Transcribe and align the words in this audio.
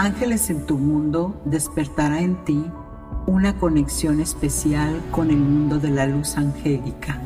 Ángeles 0.00 0.48
en 0.48 0.64
tu 0.64 0.78
mundo 0.78 1.42
despertará 1.44 2.20
en 2.20 2.36
ti 2.44 2.64
una 3.26 3.58
conexión 3.58 4.20
especial 4.20 5.02
con 5.10 5.28
el 5.28 5.38
mundo 5.38 5.80
de 5.80 5.90
la 5.90 6.06
luz 6.06 6.36
angélica. 6.36 7.20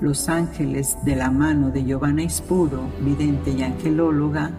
Los 0.00 0.28
ángeles 0.28 0.98
de 1.04 1.14
la 1.14 1.30
mano 1.30 1.70
de 1.70 1.84
Giovanna 1.84 2.24
Ispuro, 2.24 2.80
vidente 3.00 3.52
y 3.52 3.62
angelóloga, 3.62 4.50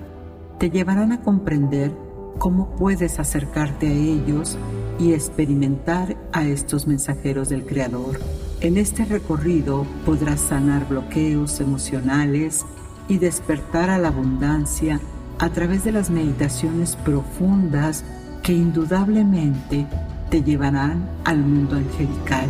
te 0.60 0.70
llevarán 0.70 1.12
a 1.12 1.20
comprender 1.20 1.92
cómo 2.40 2.74
puedes 2.78 3.20
acercarte 3.20 3.90
a 3.90 3.92
ellos 3.92 4.58
y 4.98 5.12
experimentar 5.12 6.16
a 6.32 6.46
estos 6.46 6.88
mensajeros 6.88 7.50
del 7.50 7.66
Creador. 7.66 8.18
En 8.62 8.78
este 8.78 9.04
recorrido 9.04 9.86
podrás 10.06 10.40
sanar 10.40 10.88
bloqueos 10.88 11.60
emocionales 11.60 12.66
y 13.10 13.18
despertar 13.18 13.90
a 13.90 13.98
la 13.98 14.08
abundancia 14.08 15.02
a 15.42 15.50
través 15.50 15.84
de 15.84 15.92
las 15.92 16.12
meditaciones 16.12 16.96
profundas 16.96 18.04
que 18.44 18.54
indudablemente 18.54 19.88
te 20.30 20.44
llevarán 20.44 21.10
al 21.26 21.40
mundo 21.40 21.78
angelical, 21.78 22.48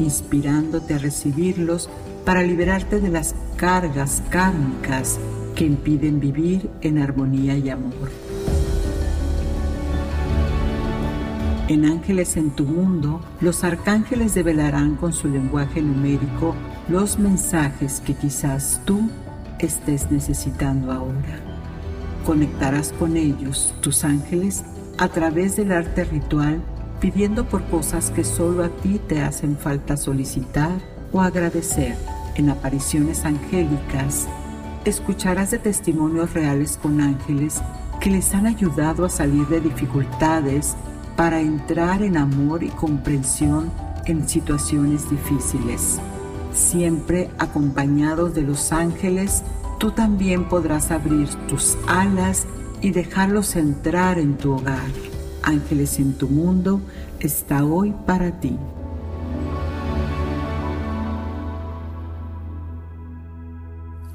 inspirándote 0.00 0.94
a 0.94 0.98
recibirlos 0.98 1.88
para 2.24 2.42
liberarte 2.42 3.00
de 3.00 3.10
las 3.10 3.36
cargas 3.56 4.24
kármicas 4.28 5.20
que 5.54 5.66
impiden 5.66 6.18
vivir 6.18 6.68
en 6.80 6.98
armonía 6.98 7.56
y 7.56 7.70
amor. 7.70 8.10
En 11.68 11.84
Ángeles 11.84 12.36
en 12.36 12.50
tu 12.50 12.64
mundo, 12.64 13.20
los 13.40 13.62
arcángeles 13.62 14.34
develarán 14.34 14.96
con 14.96 15.12
su 15.12 15.28
lenguaje 15.28 15.80
numérico 15.80 16.56
los 16.88 17.20
mensajes 17.20 18.02
que 18.04 18.14
quizás 18.14 18.80
tú 18.84 19.10
estés 19.60 20.10
necesitando 20.10 20.90
ahora 20.90 21.45
conectarás 22.26 22.92
con 22.92 23.16
ellos, 23.16 23.72
tus 23.80 24.04
ángeles, 24.04 24.64
a 24.98 25.08
través 25.08 25.56
del 25.56 25.70
arte 25.70 26.04
ritual, 26.04 26.60
pidiendo 27.00 27.48
por 27.48 27.62
cosas 27.66 28.10
que 28.10 28.24
solo 28.24 28.64
a 28.64 28.68
ti 28.68 29.00
te 29.06 29.22
hacen 29.22 29.56
falta 29.56 29.96
solicitar 29.96 30.72
o 31.12 31.20
agradecer. 31.20 31.96
En 32.34 32.50
apariciones 32.50 33.24
angélicas, 33.24 34.26
escucharás 34.84 35.52
de 35.52 35.58
testimonios 35.58 36.34
reales 36.34 36.78
con 36.82 37.00
ángeles 37.00 37.62
que 38.00 38.10
les 38.10 38.34
han 38.34 38.46
ayudado 38.46 39.04
a 39.04 39.08
salir 39.08 39.46
de 39.46 39.60
dificultades 39.60 40.76
para 41.16 41.40
entrar 41.40 42.02
en 42.02 42.16
amor 42.16 42.62
y 42.62 42.68
comprensión 42.68 43.70
en 44.04 44.28
situaciones 44.28 45.08
difíciles, 45.08 45.98
siempre 46.52 47.30
acompañados 47.38 48.34
de 48.34 48.42
los 48.42 48.72
ángeles 48.72 49.42
tú 49.78 49.90
también 49.90 50.48
podrás 50.48 50.90
abrir 50.90 51.28
tus 51.48 51.76
alas 51.86 52.46
y 52.80 52.90
dejarlos 52.90 53.56
entrar 53.56 54.18
en 54.18 54.36
tu 54.36 54.52
hogar. 54.52 54.90
Ángeles 55.42 55.98
en 55.98 56.14
tu 56.16 56.28
mundo 56.28 56.80
está 57.20 57.64
hoy 57.64 57.94
para 58.06 58.40
ti. 58.40 58.56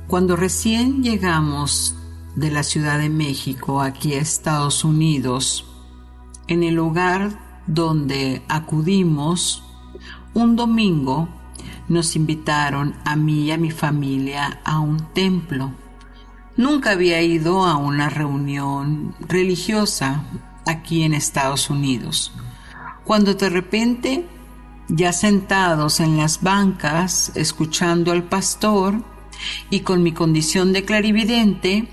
Cuando 0.08 0.36
recién 0.36 1.04
llegamos 1.04 1.96
de 2.36 2.52
la 2.52 2.64
Ciudad 2.64 3.00
de 3.00 3.10
México 3.10 3.82
aquí 3.82 4.14
a 4.14 4.20
Estados 4.20 4.84
Unidos, 4.84 5.66
en 6.48 6.64
el 6.64 6.76
lugar 6.76 7.64
donde 7.66 8.44
acudimos, 8.50 9.64
un 10.34 10.56
domingo 10.56 11.30
nos 11.88 12.16
invitaron 12.16 12.96
a 13.06 13.16
mí 13.16 13.44
y 13.46 13.52
a 13.52 13.58
mi 13.58 13.72
familia 13.72 14.60
a 14.64 14.80
un 14.80 15.14
templo. 15.14 15.72
Nunca 16.58 16.92
había 16.92 17.22
ido 17.22 17.64
a 17.66 17.78
una 17.78 18.10
reunión 18.10 19.16
religiosa 19.20 20.24
aquí 20.66 21.04
en 21.04 21.14
Estados 21.14 21.70
Unidos. 21.70 22.34
Cuando 23.04 23.34
de 23.34 23.50
repente, 23.50 24.28
ya 24.88 25.14
sentados 25.14 26.00
en 26.00 26.18
las 26.18 26.42
bancas, 26.42 27.32
escuchando 27.36 28.12
al 28.12 28.24
pastor 28.24 29.04
y 29.70 29.82
con 29.82 30.04
mi 30.04 30.12
condición 30.12 30.72
de 30.74 30.86
clarividente, 30.86 31.88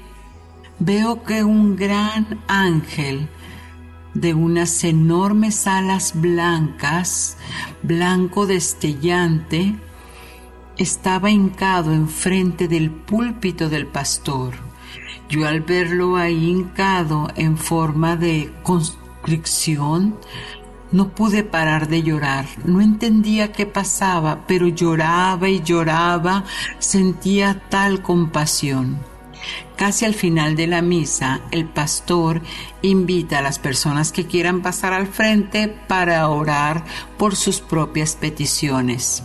veo 0.78 1.22
que 1.22 1.43
un 1.44 1.77
gran 1.77 2.41
ángel 2.47 3.28
de 4.21 4.34
unas 4.34 4.84
enormes 4.84 5.67
alas 5.67 6.12
blancas, 6.15 7.37
blanco 7.83 8.47
destellante, 8.47 9.77
estaba 10.77 11.31
hincado 11.31 11.93
enfrente 11.93 12.69
del 12.69 12.91
púlpito 12.91 13.69
del 13.69 13.87
pastor. 13.87 14.55
Yo 15.28 15.47
al 15.47 15.61
verlo 15.61 16.17
ahí 16.17 16.51
hincado 16.51 17.28
en 17.37 17.59
forma 17.59 18.17
de 18.17 18.53
constricción, 18.62 20.17
no 20.91 21.09
pude 21.11 21.43
parar 21.45 21.89
de 21.89 22.03
llorar. 22.03 22.47
No 22.65 22.81
entendía 22.81 23.53
qué 23.53 23.67
pasaba, 23.67 24.47
pero 24.47 24.69
lloraba 24.69 25.49
y 25.49 25.62
lloraba, 25.62 26.45
sentía 26.78 27.61
tal 27.69 28.03
compasión. 28.03 28.99
Casi 29.76 30.04
al 30.04 30.15
final 30.15 30.56
de 30.56 30.66
la 30.66 30.82
misa, 30.82 31.41
el 31.50 31.66
pastor 31.66 32.43
invita 32.82 33.38
a 33.38 33.43
las 33.43 33.59
personas 33.59 34.12
que 34.12 34.26
quieran 34.26 34.62
pasar 34.62 34.93
al 34.93 35.06
frente 35.06 35.69
para 35.69 36.28
orar 36.28 36.84
por 37.16 37.37
sus 37.37 37.60
propias 37.60 38.16
peticiones. 38.16 39.22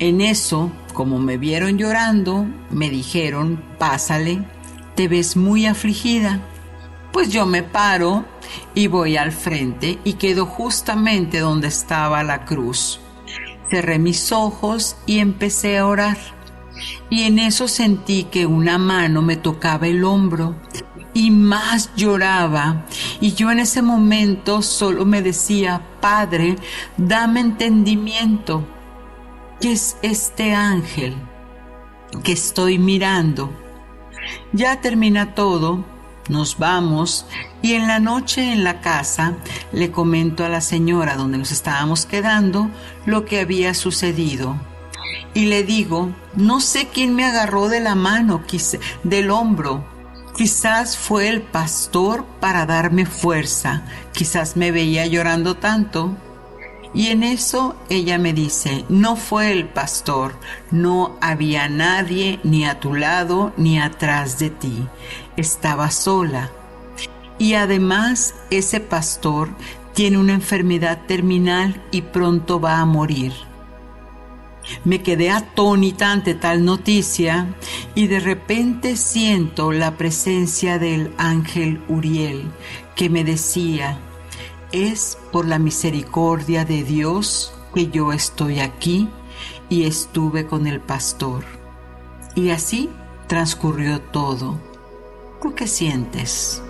En 0.00 0.20
eso, 0.20 0.70
como 0.92 1.18
me 1.18 1.36
vieron 1.38 1.78
llorando, 1.78 2.46
me 2.70 2.90
dijeron, 2.90 3.62
pásale, 3.78 4.44
te 4.94 5.08
ves 5.08 5.36
muy 5.36 5.66
afligida. 5.66 6.40
Pues 7.12 7.30
yo 7.30 7.46
me 7.46 7.62
paro 7.62 8.24
y 8.74 8.86
voy 8.86 9.16
al 9.16 9.32
frente 9.32 9.98
y 10.04 10.14
quedo 10.14 10.46
justamente 10.46 11.40
donde 11.40 11.68
estaba 11.68 12.22
la 12.22 12.44
cruz. 12.44 13.00
Cerré 13.70 13.98
mis 13.98 14.32
ojos 14.32 14.96
y 15.06 15.18
empecé 15.18 15.78
a 15.78 15.86
orar. 15.86 16.16
Y 17.10 17.22
en 17.22 17.38
eso 17.38 17.68
sentí 17.68 18.24
que 18.24 18.46
una 18.46 18.78
mano 18.78 19.22
me 19.22 19.36
tocaba 19.36 19.86
el 19.88 20.04
hombro 20.04 20.56
y 21.14 21.30
más 21.30 21.90
lloraba. 21.96 22.86
Y 23.20 23.32
yo 23.32 23.50
en 23.50 23.58
ese 23.58 23.82
momento 23.82 24.62
solo 24.62 25.04
me 25.04 25.22
decía, 25.22 25.82
Padre, 26.00 26.56
dame 26.96 27.40
entendimiento 27.40 28.64
¿Qué 29.60 29.72
es 29.72 29.96
este 30.02 30.54
ángel 30.54 31.16
que 32.22 32.30
estoy 32.30 32.78
mirando? 32.78 33.52
Ya 34.52 34.80
termina 34.80 35.34
todo, 35.34 35.84
nos 36.28 36.58
vamos 36.58 37.26
y 37.60 37.72
en 37.72 37.88
la 37.88 37.98
noche 37.98 38.52
en 38.52 38.62
la 38.62 38.80
casa 38.80 39.34
le 39.72 39.90
comento 39.90 40.44
a 40.44 40.48
la 40.48 40.60
señora 40.60 41.16
donde 41.16 41.38
nos 41.38 41.50
estábamos 41.50 42.06
quedando 42.06 42.70
lo 43.04 43.24
que 43.24 43.40
había 43.40 43.74
sucedido. 43.74 44.54
Y 45.34 45.46
le 45.46 45.62
digo, 45.62 46.10
no 46.34 46.60
sé 46.60 46.88
quién 46.92 47.14
me 47.14 47.24
agarró 47.24 47.68
de 47.68 47.80
la 47.80 47.94
mano, 47.94 48.42
del 49.04 49.30
hombro. 49.30 49.84
Quizás 50.36 50.96
fue 50.96 51.28
el 51.28 51.42
pastor 51.42 52.24
para 52.40 52.66
darme 52.66 53.06
fuerza. 53.06 53.82
Quizás 54.12 54.56
me 54.56 54.70
veía 54.70 55.06
llorando 55.06 55.56
tanto 55.56 56.16
y 56.94 57.08
en 57.08 57.22
eso 57.22 57.76
ella 57.90 58.18
me 58.18 58.32
dice, 58.32 58.84
no 58.88 59.16
fue 59.16 59.52
el 59.52 59.68
pastor, 59.68 60.34
no 60.70 61.16
había 61.20 61.68
nadie 61.68 62.40
ni 62.44 62.64
a 62.64 62.80
tu 62.80 62.94
lado 62.94 63.52
ni 63.56 63.78
atrás 63.78 64.38
de 64.38 64.50
ti, 64.50 64.86
estaba 65.36 65.90
sola. 65.90 66.50
Y 67.38 67.54
además 67.54 68.34
ese 68.50 68.80
pastor 68.80 69.50
tiene 69.94 70.18
una 70.18 70.32
enfermedad 70.32 70.98
terminal 71.06 71.82
y 71.90 72.02
pronto 72.02 72.58
va 72.58 72.78
a 72.78 72.86
morir. 72.86 73.32
Me 74.84 75.02
quedé 75.02 75.30
atónita 75.30 76.12
ante 76.12 76.34
tal 76.34 76.64
noticia 76.64 77.54
y 77.94 78.06
de 78.06 78.20
repente 78.20 78.96
siento 78.96 79.72
la 79.72 79.96
presencia 79.96 80.78
del 80.78 81.12
ángel 81.18 81.82
Uriel 81.88 82.44
que 82.94 83.08
me 83.08 83.24
decía, 83.24 83.98
es 84.72 85.18
por 85.32 85.46
la 85.46 85.58
misericordia 85.58 86.64
de 86.64 86.82
Dios 86.82 87.52
que 87.74 87.88
yo 87.88 88.12
estoy 88.12 88.60
aquí 88.60 89.08
y 89.68 89.84
estuve 89.84 90.46
con 90.46 90.66
el 90.66 90.80
pastor. 90.80 91.44
Y 92.34 92.50
así 92.50 92.90
transcurrió 93.26 94.00
todo. 94.00 94.58
¿Tú 95.40 95.54
qué 95.54 95.66
sientes? 95.66 96.62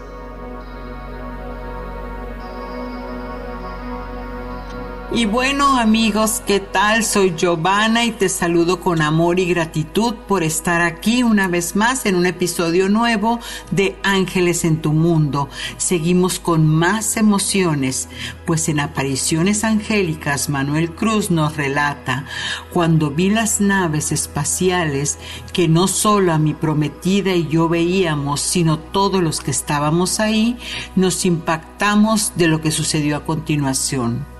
Y 5.10 5.24
bueno 5.24 5.78
amigos, 5.78 6.42
¿qué 6.46 6.60
tal? 6.60 7.02
Soy 7.02 7.32
Giovanna 7.34 8.04
y 8.04 8.10
te 8.10 8.28
saludo 8.28 8.78
con 8.80 9.00
amor 9.00 9.40
y 9.40 9.46
gratitud 9.46 10.14
por 10.14 10.42
estar 10.42 10.82
aquí 10.82 11.22
una 11.22 11.48
vez 11.48 11.76
más 11.76 12.04
en 12.04 12.14
un 12.14 12.26
episodio 12.26 12.90
nuevo 12.90 13.40
de 13.70 13.96
Ángeles 14.02 14.66
en 14.66 14.82
tu 14.82 14.92
Mundo. 14.92 15.48
Seguimos 15.78 16.38
con 16.38 16.66
más 16.66 17.16
emociones, 17.16 18.10
pues 18.44 18.68
en 18.68 18.80
Apariciones 18.80 19.64
Angélicas 19.64 20.50
Manuel 20.50 20.94
Cruz 20.94 21.30
nos 21.30 21.56
relata, 21.56 22.26
cuando 22.70 23.10
vi 23.10 23.30
las 23.30 23.62
naves 23.62 24.12
espaciales 24.12 25.18
que 25.54 25.68
no 25.68 25.88
solo 25.88 26.34
a 26.34 26.38
mi 26.38 26.52
prometida 26.52 27.32
y 27.32 27.48
yo 27.48 27.70
veíamos, 27.70 28.42
sino 28.42 28.78
todos 28.78 29.22
los 29.22 29.40
que 29.40 29.52
estábamos 29.52 30.20
ahí, 30.20 30.58
nos 30.96 31.24
impactamos 31.24 32.32
de 32.36 32.48
lo 32.48 32.60
que 32.60 32.70
sucedió 32.70 33.16
a 33.16 33.24
continuación. 33.24 34.37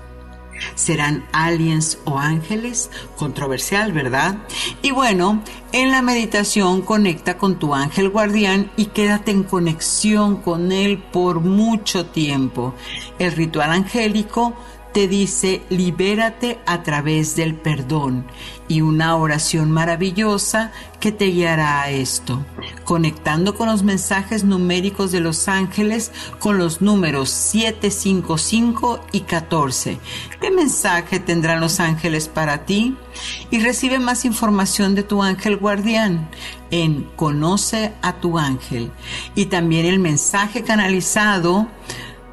¿Serán 0.75 1.25
aliens 1.31 1.99
o 2.05 2.17
ángeles? 2.17 2.89
Controversial, 3.17 3.91
¿verdad? 3.91 4.37
Y 4.81 4.91
bueno, 4.91 5.41
en 5.71 5.91
la 5.91 6.01
meditación 6.01 6.81
conecta 6.81 7.37
con 7.37 7.59
tu 7.59 7.75
ángel 7.75 8.09
guardián 8.09 8.71
y 8.75 8.87
quédate 8.87 9.31
en 9.31 9.43
conexión 9.43 10.37
con 10.37 10.71
él 10.71 10.97
por 10.97 11.41
mucho 11.41 12.07
tiempo. 12.07 12.73
El 13.19 13.33
ritual 13.33 13.71
angélico 13.71 14.55
te 14.93 15.07
dice 15.07 15.61
libérate 15.69 16.59
a 16.65 16.83
través 16.83 17.35
del 17.35 17.55
perdón 17.55 18.25
y 18.67 18.81
una 18.81 19.15
oración 19.15 19.71
maravillosa 19.71 20.71
que 20.99 21.11
te 21.11 21.25
guiará 21.25 21.81
a 21.81 21.89
esto, 21.89 22.45
conectando 22.83 23.55
con 23.55 23.67
los 23.67 23.83
mensajes 23.83 24.43
numéricos 24.43 25.11
de 25.11 25.19
los 25.19 25.47
ángeles 25.47 26.11
con 26.39 26.57
los 26.57 26.81
números 26.81 27.29
7, 27.29 27.89
5, 27.89 28.37
5 28.37 28.99
y 29.11 29.21
14. 29.21 29.99
¿Qué 30.39 30.51
mensaje 30.51 31.19
tendrán 31.19 31.61
los 31.61 31.79
ángeles 31.79 32.27
para 32.27 32.65
ti? 32.65 32.95
Y 33.49 33.59
recibe 33.59 33.99
más 33.99 34.25
información 34.25 34.95
de 34.95 35.03
tu 35.03 35.23
ángel 35.23 35.57
guardián 35.57 36.29
en 36.71 37.03
Conoce 37.15 37.93
a 38.01 38.13
tu 38.19 38.37
ángel 38.37 38.91
y 39.35 39.45
también 39.47 39.85
el 39.85 39.99
mensaje 39.99 40.63
canalizado 40.63 41.67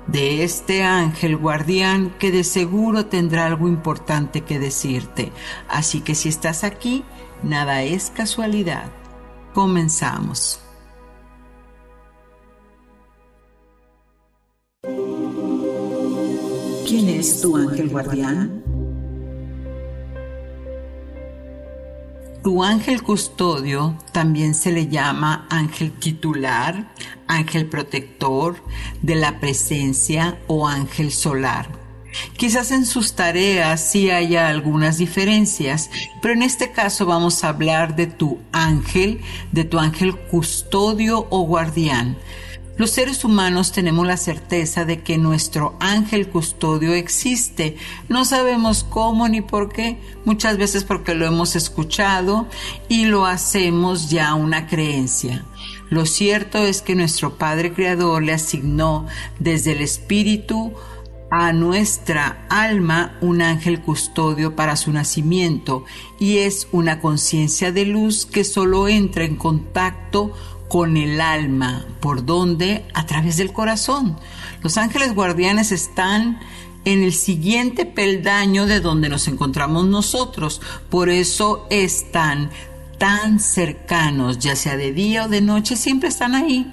de 0.06 0.44
este 0.44 0.82
ángel 0.82 1.37
guardián 1.37 2.14
que 2.19 2.31
de 2.31 2.44
seguro 2.44 3.06
tendrá 3.06 3.47
algo 3.47 3.69
importante 3.69 4.43
que 4.43 4.58
decirte. 4.58 5.32
Así 5.69 6.00
que 6.00 6.14
si 6.14 6.29
estás 6.29 6.64
aquí, 6.64 7.05
nada 7.43 7.82
es 7.82 8.11
casualidad. 8.11 8.91
Comenzamos. 9.55 10.61
¿Quién 16.87 17.08
es 17.08 17.41
tu 17.41 17.56
ángel 17.56 17.88
guardián? 17.88 18.65
Tu 22.46 22.62
ángel 22.62 23.02
custodio 23.02 23.98
también 24.12 24.54
se 24.54 24.70
le 24.70 24.87
llama 24.87 25.48
ángel 25.50 25.90
titular, 25.90 26.93
ángel 27.26 27.66
protector 27.66 28.62
de 29.02 29.16
la 29.16 29.40
presencia 29.40 30.38
o 30.46 30.69
ángel 30.69 31.10
solar. 31.10 31.69
Quizás 32.37 32.70
en 32.70 32.87
sus 32.87 33.14
tareas 33.14 33.81
sí 33.90 34.10
haya 34.10 34.46
algunas 34.46 34.96
diferencias, 34.96 35.90
pero 36.22 36.34
en 36.34 36.43
este 36.43 36.70
caso 36.70 37.04
vamos 37.04 37.43
a 37.43 37.48
hablar 37.48 37.96
de 37.96 38.06
tu 38.06 38.38
ángel, 38.52 39.22
de 39.50 39.64
tu 39.64 39.81
ángel 39.81 40.16
custodio 40.16 41.26
o 41.31 41.40
guardián, 41.48 42.16
los 42.76 42.90
seres 42.90 43.25
humanos 43.25 43.73
tenemos 43.73 44.06
la 44.06 44.19
certeza 44.19 44.84
de 44.84 45.02
que 45.02 45.17
nuestro 45.17 45.76
ángel 45.81 46.28
custodio 46.28 46.93
existe. 46.93 47.76
No 48.08 48.26
sabemos 48.26 48.84
cómo 48.84 49.28
ni 49.28 49.40
por 49.40 49.73
qué, 49.73 49.99
muchas 50.26 50.58
veces 50.58 50.84
porque 50.84 51.14
lo 51.14 51.26
hemos 51.26 51.56
escuchado 51.56 52.46
y 52.88 53.06
lo 53.06 53.25
hacemos 53.25 54.11
ya 54.11 54.34
una 54.34 54.67
creencia. 54.67 55.44
Lo 55.88 56.05
cierto 56.05 56.58
es 56.58 56.82
que 56.82 56.94
nuestro 56.94 57.38
Padre 57.38 57.73
Creador 57.73 58.23
le 58.23 58.34
asignó 58.34 59.06
desde 59.38 59.72
el 59.72 59.81
Espíritu 59.81 60.75
a 61.31 61.52
nuestra 61.52 62.46
alma 62.49 63.17
un 63.20 63.43
ángel 63.43 63.81
custodio 63.81 64.55
para 64.55 64.76
su 64.76 64.93
nacimiento 64.93 65.84
y 66.20 66.38
es 66.38 66.69
una 66.72 67.00
conciencia 67.00 67.72
de 67.72 67.84
luz 67.84 68.26
que 68.26 68.44
solo 68.44 68.87
entra 68.87 69.25
en 69.25 69.37
contacto 69.37 70.32
con 70.68 70.96
el 70.96 71.20
alma. 71.20 71.86
¿Por 72.00 72.24
dónde? 72.24 72.84
A 72.94 73.06
través 73.06 73.36
del 73.36 73.52
corazón. 73.52 74.16
Los 74.62 74.76
ángeles 74.76 75.14
guardianes 75.14 75.72
están 75.72 76.40
en 76.84 77.02
el 77.02 77.12
siguiente 77.12 77.84
peldaño 77.84 78.66
de 78.66 78.80
donde 78.80 79.08
nos 79.08 79.28
encontramos 79.28 79.86
nosotros. 79.86 80.60
Por 80.88 81.08
eso 81.08 81.66
están 81.70 82.50
tan 82.98 83.40
cercanos, 83.40 84.38
ya 84.38 84.56
sea 84.56 84.76
de 84.76 84.92
día 84.92 85.24
o 85.24 85.28
de 85.28 85.40
noche, 85.40 85.76
siempre 85.76 86.08
están 86.08 86.34
ahí. 86.34 86.72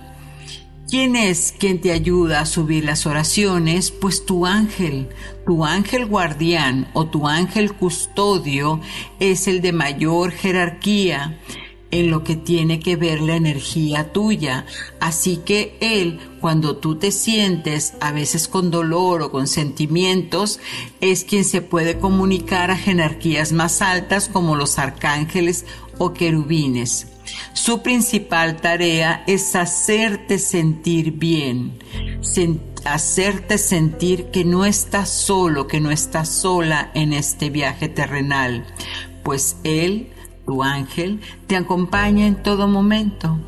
¿Quién 0.90 1.16
es 1.16 1.56
quien 1.58 1.82
te 1.82 1.92
ayuda 1.92 2.42
a 2.42 2.46
subir 2.46 2.84
las 2.84 3.08
oraciones? 3.08 3.90
Pues 3.90 4.26
tu 4.26 4.46
ángel, 4.46 5.10
tu 5.46 5.66
ángel 5.66 6.06
guardián 6.06 6.88
o 6.94 7.08
tu 7.08 7.28
ángel 7.28 7.74
custodio 7.74 8.80
es 9.20 9.48
el 9.48 9.62
de 9.62 9.74
mayor 9.74 10.32
jerarquía 10.32 11.40
en 11.94 12.10
lo 12.10 12.24
que 12.24 12.36
tiene 12.36 12.80
que 12.80 12.96
ver 12.96 13.22
la 13.22 13.36
energía 13.36 14.12
tuya. 14.12 14.66
Así 15.00 15.38
que 15.38 15.78
Él, 15.80 16.20
cuando 16.42 16.78
tú 16.78 16.96
te 16.96 17.12
sientes 17.12 17.94
a 18.02 18.12
veces 18.12 18.48
con 18.48 18.72
dolor 18.72 19.22
o 19.22 19.32
con 19.32 19.46
sentimientos, 19.46 20.60
es 21.02 21.24
quien 21.24 21.46
se 21.46 21.62
puede 21.62 22.00
comunicar 22.00 22.72
a 22.72 22.78
jerarquías 22.78 23.52
más 23.52 23.84
altas 23.84 24.28
como 24.28 24.56
los 24.56 24.80
arcángeles 24.80 25.66
o 26.00 26.14
querubines. 26.14 27.10
Su 27.54 27.84
principal 27.84 28.60
tarea 28.60 29.24
es 29.28 29.56
hacerte 29.56 30.40
sentir 30.40 31.12
bien, 31.12 31.78
hacerte 32.86 33.60
sentir 33.60 34.32
que 34.32 34.44
no 34.44 34.66
estás 34.66 35.10
solo, 35.10 35.68
que 35.68 35.80
no 35.80 35.92
estás 35.92 36.30
sola 36.30 36.90
en 36.96 37.14
este 37.14 37.52
viaje 37.52 37.88
terrenal, 37.88 38.66
pues 39.24 39.58
Él 39.64 40.13
tu 40.46 40.64
ángel 40.64 41.22
te 41.48 41.56
acompaña 41.56 42.28
en 42.28 42.42
todo 42.42 42.68
momento. 42.68 43.40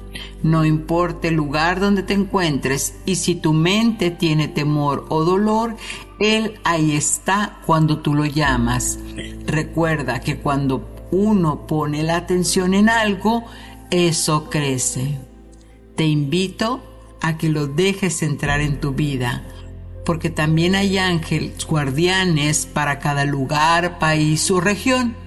No 0.43 0.65
importa 0.65 1.27
el 1.27 1.35
lugar 1.35 1.79
donde 1.79 2.03
te 2.03 2.13
encuentres 2.13 2.95
y 3.05 3.15
si 3.15 3.35
tu 3.35 3.53
mente 3.53 4.11
tiene 4.11 4.47
temor 4.47 5.05
o 5.09 5.23
dolor, 5.23 5.75
Él 6.19 6.59
ahí 6.63 6.95
está 6.95 7.59
cuando 7.65 7.99
tú 7.99 8.13
lo 8.13 8.25
llamas. 8.25 8.99
Recuerda 9.45 10.21
que 10.21 10.37
cuando 10.37 10.87
uno 11.11 11.67
pone 11.67 12.03
la 12.03 12.17
atención 12.17 12.73
en 12.73 12.89
algo, 12.89 13.43
eso 13.91 14.49
crece. 14.49 15.17
Te 15.95 16.05
invito 16.05 16.81
a 17.21 17.37
que 17.37 17.49
lo 17.49 17.67
dejes 17.67 18.21
entrar 18.21 18.61
en 18.61 18.79
tu 18.79 18.93
vida, 18.93 19.43
porque 20.05 20.29
también 20.29 20.75
hay 20.75 20.97
ángeles 20.97 21.65
guardianes 21.65 22.65
para 22.65 22.99
cada 22.99 23.25
lugar, 23.25 23.97
país 23.97 24.49
o 24.51 24.61
región 24.61 25.24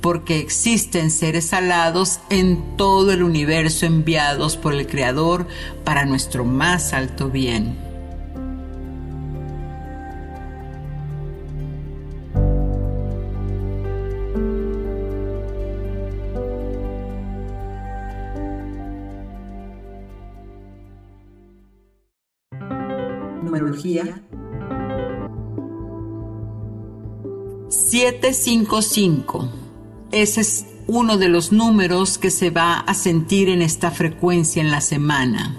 porque 0.00 0.38
existen 0.38 1.10
seres 1.10 1.52
alados 1.52 2.20
en 2.30 2.76
todo 2.76 3.12
el 3.12 3.22
universo 3.22 3.86
enviados 3.86 4.56
por 4.56 4.74
el 4.74 4.86
Creador 4.86 5.46
para 5.84 6.04
nuestro 6.04 6.44
más 6.44 6.92
alto 6.92 7.28
bien. 7.28 7.78
Numerología 23.42 24.22
755 27.90 29.60
ese 30.12 30.40
es 30.40 30.66
uno 30.88 31.18
de 31.18 31.28
los 31.28 31.52
números 31.52 32.18
que 32.18 32.30
se 32.30 32.50
va 32.50 32.80
a 32.80 32.94
sentir 32.94 33.48
en 33.48 33.62
esta 33.62 33.92
frecuencia 33.92 34.60
en 34.60 34.72
la 34.72 34.80
semana. 34.80 35.56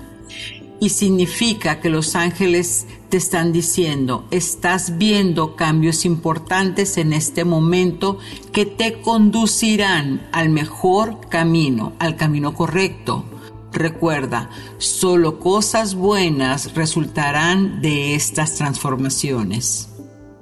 Y 0.81 0.89
significa 0.89 1.79
que 1.79 1.89
los 1.89 2.15
ángeles 2.15 2.85
te 3.07 3.15
están 3.15 3.53
diciendo, 3.53 4.25
estás 4.31 4.97
viendo 4.97 5.55
cambios 5.55 6.05
importantes 6.05 6.97
en 6.97 7.13
este 7.13 7.45
momento 7.45 8.17
que 8.51 8.65
te 8.65 8.99
conducirán 8.99 10.27
al 10.33 10.49
mejor 10.49 11.29
camino, 11.29 11.93
al 11.99 12.17
camino 12.17 12.53
correcto. 12.53 13.23
Recuerda, 13.71 14.49
solo 14.79 15.39
cosas 15.39 15.95
buenas 15.95 16.73
resultarán 16.73 17.81
de 17.81 18.15
estas 18.15 18.55
transformaciones. 18.55 19.90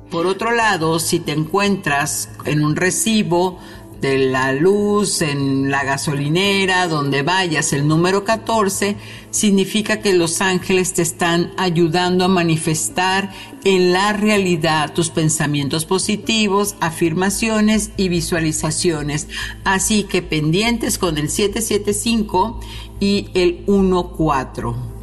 Por 0.09 0.25
otro 0.25 0.51
lado, 0.51 0.99
si 0.99 1.19
te 1.19 1.33
encuentras 1.33 2.29
en 2.45 2.63
un 2.63 2.75
recibo 2.75 3.59
de 4.01 4.17
la 4.17 4.53
luz, 4.53 5.21
en 5.21 5.69
la 5.69 5.83
gasolinera, 5.83 6.87
donde 6.87 7.21
vayas, 7.21 7.73
el 7.73 7.87
número 7.87 8.23
14 8.23 8.95
significa 9.29 10.01
que 10.01 10.13
los 10.13 10.41
ángeles 10.41 10.93
te 10.93 11.01
están 11.01 11.51
ayudando 11.57 12.25
a 12.25 12.29
manifestar 12.29 13.31
en 13.65 13.91
la 13.91 14.13
realidad 14.13 14.93
tus 14.93 15.09
pensamientos 15.09 15.85
positivos, 15.85 16.75
afirmaciones 16.79 17.91
y 17.97 18.09
visualizaciones. 18.09 19.27
Así 19.63 20.03
que 20.03 20.21
pendientes 20.21 20.97
con 20.97 21.17
el 21.17 21.29
775 21.29 22.59
y 22.99 23.29
el 23.33 23.65
14. 23.65 24.98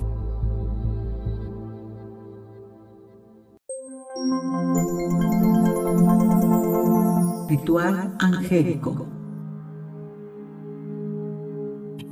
Ritual 7.57 8.15
angélico. 8.21 9.07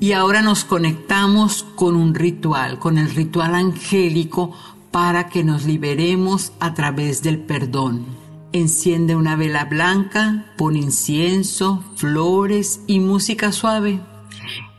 Y 0.01 0.13
ahora 0.13 0.41
nos 0.41 0.65
conectamos 0.65 1.65
con 1.75 1.97
un 1.97 2.15
ritual, 2.15 2.79
con 2.79 2.97
el 2.97 3.11
ritual 3.11 3.55
angélico 3.55 4.53
para 4.91 5.29
que 5.29 5.45
nos 5.45 5.67
liberemos 5.67 6.53
a 6.61 6.73
través 6.73 7.23
del 7.23 7.41
perdón. 7.41 8.07
Enciende 8.53 9.17
una 9.17 9.37
vela 9.37 9.67
blanca, 9.67 10.47
pon 10.57 10.77
incienso, 10.77 11.85
flores 11.97 12.81
y 12.87 13.01
música 13.01 13.53
suave. 13.53 14.01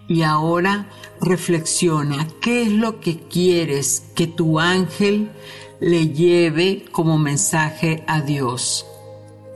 Y 0.07 0.24
ahora 0.24 0.89
reflexiona 1.22 2.27
qué 2.41 2.63
es 2.63 2.72
lo 2.72 3.00
que 3.00 3.19
quieres 3.19 4.03
que 4.15 4.25
tu 4.25 4.60
ángel 4.60 5.29
le 5.79 6.07
lleve 6.10 6.86
como 6.91 7.19
mensaje 7.19 8.03
a 8.07 8.22
Dios 8.22 8.88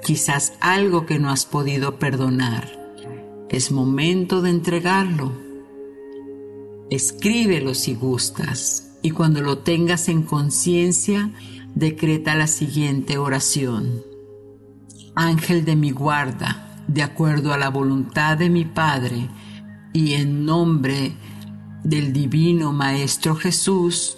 quizás 0.04 0.54
algo 0.60 1.06
que 1.06 1.20
no 1.20 1.30
has 1.30 1.46
podido 1.46 2.00
perdonar. 2.00 2.68
Es 3.50 3.72
momento 3.72 4.42
de 4.42 4.50
entregarlo. 4.50 5.34
Escríbelo 6.90 7.74
si 7.74 7.96
gustas 7.96 8.98
y 9.02 9.12
cuando 9.12 9.42
lo 9.42 9.60
tengas 9.60 10.10
en 10.10 10.24
conciencia, 10.24 11.32
decreta 11.76 12.36
la 12.36 12.48
siguiente 12.48 13.18
oración. 13.18 14.04
Ángel 15.16 15.66
de 15.66 15.76
mi 15.76 15.92
guarda, 15.92 16.84
de 16.88 17.04
acuerdo 17.04 17.54
a 17.54 17.58
la 17.58 17.70
voluntad 17.70 18.38
de 18.38 18.50
mi 18.50 18.66
Padre 18.66 19.30
y 19.94 20.14
en 20.14 20.46
nombre 20.46 21.14
del 21.84 22.14
Divino 22.14 22.74
Maestro 22.74 23.36
Jesús, 23.36 24.18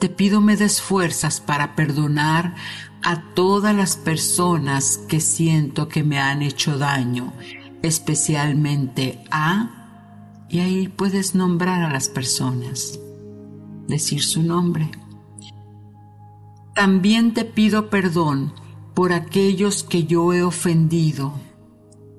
te 0.00 0.08
pido 0.08 0.40
me 0.40 0.56
des 0.56 0.80
fuerzas 0.80 1.40
para 1.42 1.76
perdonar 1.76 2.54
a 3.02 3.22
todas 3.34 3.76
las 3.76 3.96
personas 3.96 4.98
que 5.08 5.20
siento 5.20 5.88
que 5.88 6.02
me 6.02 6.18
han 6.18 6.40
hecho 6.40 6.78
daño, 6.78 7.34
especialmente 7.82 9.22
a, 9.30 10.46
y 10.48 10.60
ahí 10.60 10.88
puedes 10.88 11.34
nombrar 11.34 11.82
a 11.82 11.92
las 11.92 12.08
personas, 12.08 12.98
decir 13.88 14.22
su 14.22 14.42
nombre. 14.42 14.90
También 16.74 17.34
te 17.34 17.44
pido 17.44 17.90
perdón 17.90 18.54
por 18.94 19.12
aquellos 19.12 19.84
que 19.84 20.04
yo 20.04 20.32
he 20.32 20.42
ofendido. 20.42 21.34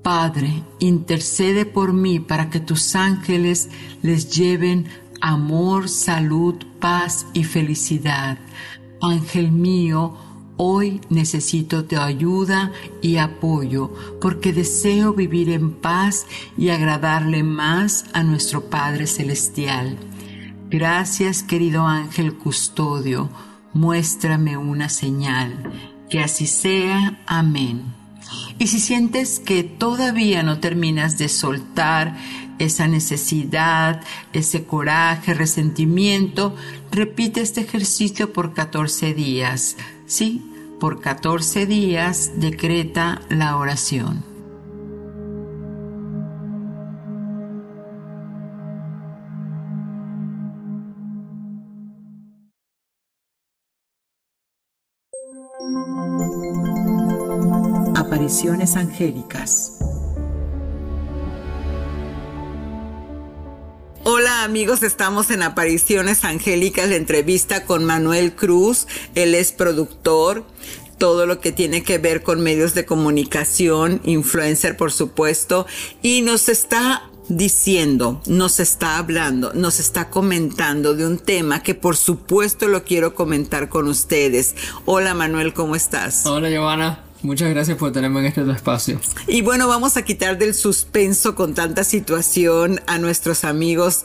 Padre, 0.04 0.62
intercede 0.78 1.66
por 1.66 1.92
mí 1.92 2.20
para 2.20 2.48
que 2.48 2.60
tus 2.60 2.94
ángeles 2.94 3.70
les 4.02 4.30
lleven 4.30 4.86
amor, 5.20 5.88
salud, 5.88 6.56
paz 6.82 7.26
y 7.32 7.44
felicidad. 7.44 8.36
Ángel 9.00 9.50
mío, 9.50 10.14
Hoy 10.58 11.00
necesito 11.08 11.86
tu 11.86 11.96
ayuda 11.98 12.72
y 13.00 13.16
apoyo 13.16 13.90
porque 14.20 14.52
deseo 14.52 15.14
vivir 15.14 15.48
en 15.48 15.72
paz 15.72 16.26
y 16.58 16.68
agradarle 16.68 17.42
más 17.42 18.04
a 18.12 18.22
nuestro 18.22 18.68
Padre 18.68 19.06
Celestial. 19.06 19.96
Gracias 20.70 21.42
querido 21.42 21.86
ángel 21.86 22.34
custodio, 22.34 23.30
muéstrame 23.72 24.56
una 24.58 24.88
señal. 24.88 25.72
Que 26.10 26.20
así 26.20 26.46
sea. 26.46 27.22
Amén. 27.26 27.94
Y 28.58 28.66
si 28.66 28.78
sientes 28.78 29.40
que 29.40 29.64
todavía 29.64 30.42
no 30.42 30.60
terminas 30.60 31.18
de 31.18 31.28
soltar 31.28 32.16
esa 32.64 32.86
necesidad, 32.86 34.02
ese 34.32 34.64
coraje, 34.64 35.34
resentimiento, 35.34 36.54
repite 36.90 37.40
este 37.40 37.62
ejercicio 37.62 38.32
por 38.32 38.54
14 38.54 39.14
días. 39.14 39.76
Sí, 40.06 40.48
por 40.78 41.00
14 41.00 41.66
días 41.66 42.32
decreta 42.36 43.20
la 43.28 43.56
oración. 43.56 44.24
Apariciones 57.96 58.76
angélicas. 58.76 59.78
Hola 64.42 64.50
amigos, 64.50 64.82
estamos 64.82 65.30
en 65.30 65.40
Apariciones 65.40 66.24
Angélicas, 66.24 66.88
la 66.88 66.96
entrevista 66.96 67.64
con 67.64 67.84
Manuel 67.84 68.34
Cruz. 68.34 68.88
Él 69.14 69.36
es 69.36 69.52
productor, 69.52 70.44
todo 70.98 71.26
lo 71.26 71.40
que 71.40 71.52
tiene 71.52 71.84
que 71.84 71.98
ver 71.98 72.24
con 72.24 72.40
medios 72.40 72.74
de 72.74 72.84
comunicación, 72.84 74.00
influencer 74.02 74.76
por 74.76 74.90
supuesto, 74.90 75.64
y 76.02 76.22
nos 76.22 76.48
está 76.48 77.08
diciendo, 77.28 78.20
nos 78.26 78.58
está 78.58 78.98
hablando, 78.98 79.52
nos 79.54 79.78
está 79.78 80.10
comentando 80.10 80.96
de 80.96 81.06
un 81.06 81.18
tema 81.18 81.62
que 81.62 81.76
por 81.76 81.96
supuesto 81.96 82.66
lo 82.66 82.82
quiero 82.82 83.14
comentar 83.14 83.68
con 83.68 83.86
ustedes. 83.86 84.56
Hola 84.86 85.14
Manuel, 85.14 85.54
¿cómo 85.54 85.76
estás? 85.76 86.26
Hola 86.26 86.50
Giovanna. 86.50 87.04
Muchas 87.22 87.50
gracias 87.50 87.78
por 87.78 87.92
tenerme 87.92 88.18
en 88.18 88.26
este 88.26 88.50
espacio. 88.50 89.00
Y 89.28 89.42
bueno, 89.42 89.68
vamos 89.68 89.96
a 89.96 90.02
quitar 90.02 90.38
del 90.38 90.54
suspenso 90.54 91.36
con 91.36 91.54
tanta 91.54 91.84
situación 91.84 92.80
a 92.88 92.98
nuestros 92.98 93.44
amigos 93.44 94.04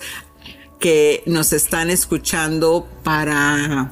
que 0.80 1.24
nos 1.26 1.54
están 1.54 1.90
escuchando 1.90 2.88
para 3.04 3.92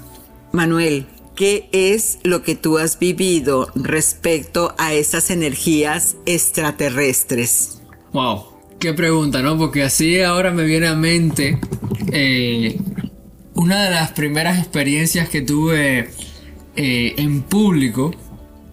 Manuel. 0.51 1.07
¿Qué 1.35 1.67
es 1.73 2.19
lo 2.23 2.43
que 2.43 2.55
tú 2.55 2.77
has 2.77 2.97
vivido 2.97 3.69
respecto 3.75 4.73
a 4.77 4.93
esas 4.93 5.29
energías 5.29 6.15
extraterrestres? 6.25 7.81
Wow, 8.13 8.45
qué 8.79 8.93
pregunta, 8.93 9.41
¿no? 9.41 9.57
Porque 9.57 9.83
así 9.83 10.21
ahora 10.21 10.51
me 10.51 10.63
viene 10.63 10.87
a 10.87 10.95
mente 10.95 11.59
eh, 12.13 12.79
una 13.53 13.83
de 13.83 13.91
las 13.91 14.11
primeras 14.11 14.59
experiencias 14.59 15.27
que 15.27 15.41
tuve 15.41 16.09
eh, 16.75 17.13
en 17.17 17.41
público 17.41 18.11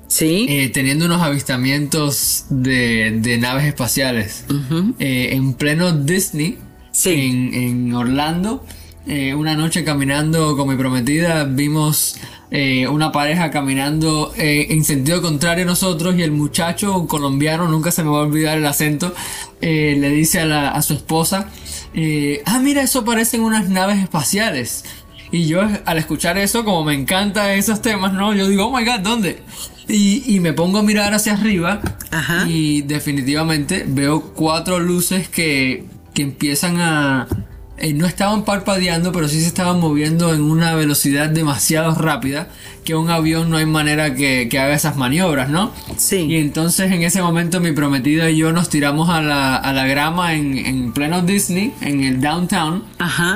Sí. 0.07 0.45
Eh, 0.47 0.69
teniendo 0.69 1.07
unos 1.07 1.23
avistamientos 1.23 2.45
de, 2.51 3.39
naves 3.41 3.65
espaciales. 3.65 4.45
En 4.99 5.55
pleno 5.55 5.91
Disney, 5.93 6.59
en, 7.05 7.93
Orlando, 7.95 8.65
eh, 9.07 9.35
una 9.35 9.55
noche 9.57 9.85
caminando 9.85 10.57
con 10.57 10.69
mi 10.69 10.77
prometida, 10.77 11.45
vimos 11.45 12.17
una 12.91 13.11
pareja 13.13 13.51
caminando 13.51 14.31
en 14.37 14.85
sentido 14.85 15.23
contrario 15.23 15.65
a 15.65 15.67
nosotros 15.67 16.17
y 16.19 16.23
el 16.23 16.33
muchacho 16.33 16.99
un 16.99 17.07
colombiano, 17.07 17.67
nunca 17.67 17.91
se 17.91 18.05
me 18.05 18.11
va 18.11 18.19
a 18.19 18.23
olvidar 18.25 18.59
el 18.59 18.67
acento, 18.67 19.15
le 19.63 20.11
dice 20.11 20.41
a, 20.41 20.69
a 20.69 20.83
su 20.83 20.93
esposa, 20.93 21.49
ah, 22.45 22.59
mira, 22.59 22.83
eso 22.83 23.07
parecen 23.07 23.41
unas 23.41 23.71
naves 23.71 24.01
espaciales. 24.01 24.85
Y 25.33 25.47
yo 25.47 25.63
al 25.87 25.97
escuchar 25.97 26.37
eso, 26.37 26.63
como 26.63 26.85
me 26.85 26.93
encantan 26.93 27.49
esos 27.53 27.81
temas, 27.81 28.13
¿no? 28.13 28.35
Yo 28.35 28.47
digo, 28.47 28.67
oh 28.67 28.79
my 28.79 28.85
god, 28.85 29.01
¿dónde? 29.01 29.43
Y, 29.89 30.39
me 30.41 30.53
pongo 30.53 30.79
a 30.79 30.83
mirar 30.83 31.13
hacia 31.13 31.33
arriba 31.33 31.81
y 32.47 32.83
definitivamente 32.83 33.85
veo 33.87 34.33
cuatro 34.35 34.79
luces 34.79 35.29
que, 35.29 35.85
empiezan 36.21 36.79
a... 36.79 37.27
Eh, 37.79 37.95
no 37.95 38.07
estaban 38.07 38.45
parpadeando, 38.45 39.11
pero 39.11 39.27
sí 39.29 39.41
se 39.41 39.47
estaban 39.47 39.81
moviendo 39.81 40.35
en 40.35 40.43
una 40.43 40.75
velocidad 40.75 41.31
demasiado 41.31 41.95
rápida 41.95 42.49
que 42.85 42.95
un 42.95 43.11
avión 43.11 43.49
no 43.49 43.57
hay 43.57 43.67
manera 43.67 44.15
que, 44.15 44.47
haga 44.53 44.75
esas 44.75 44.97
maniobras, 44.97 45.49
¿no? 45.49 45.73
Sí. 45.97 46.19
Y 46.19 46.37
entonces 46.37 46.93
en 46.93 47.03
ese 47.03 47.23
momento 47.23 47.61
mi 47.61 47.73
prometida 47.73 48.31
y 48.31 48.37
yo 48.37 48.53
nos 48.53 48.69
tiramos 48.69 49.09
a 49.09 49.23
la, 49.23 49.87
grama 49.87 50.35
en, 50.35 50.59
en, 50.59 50.93
pleno 50.93 51.23
Disney, 51.23 51.73
en 51.81 52.05
el 52.05 52.21
downtown, 52.21 52.85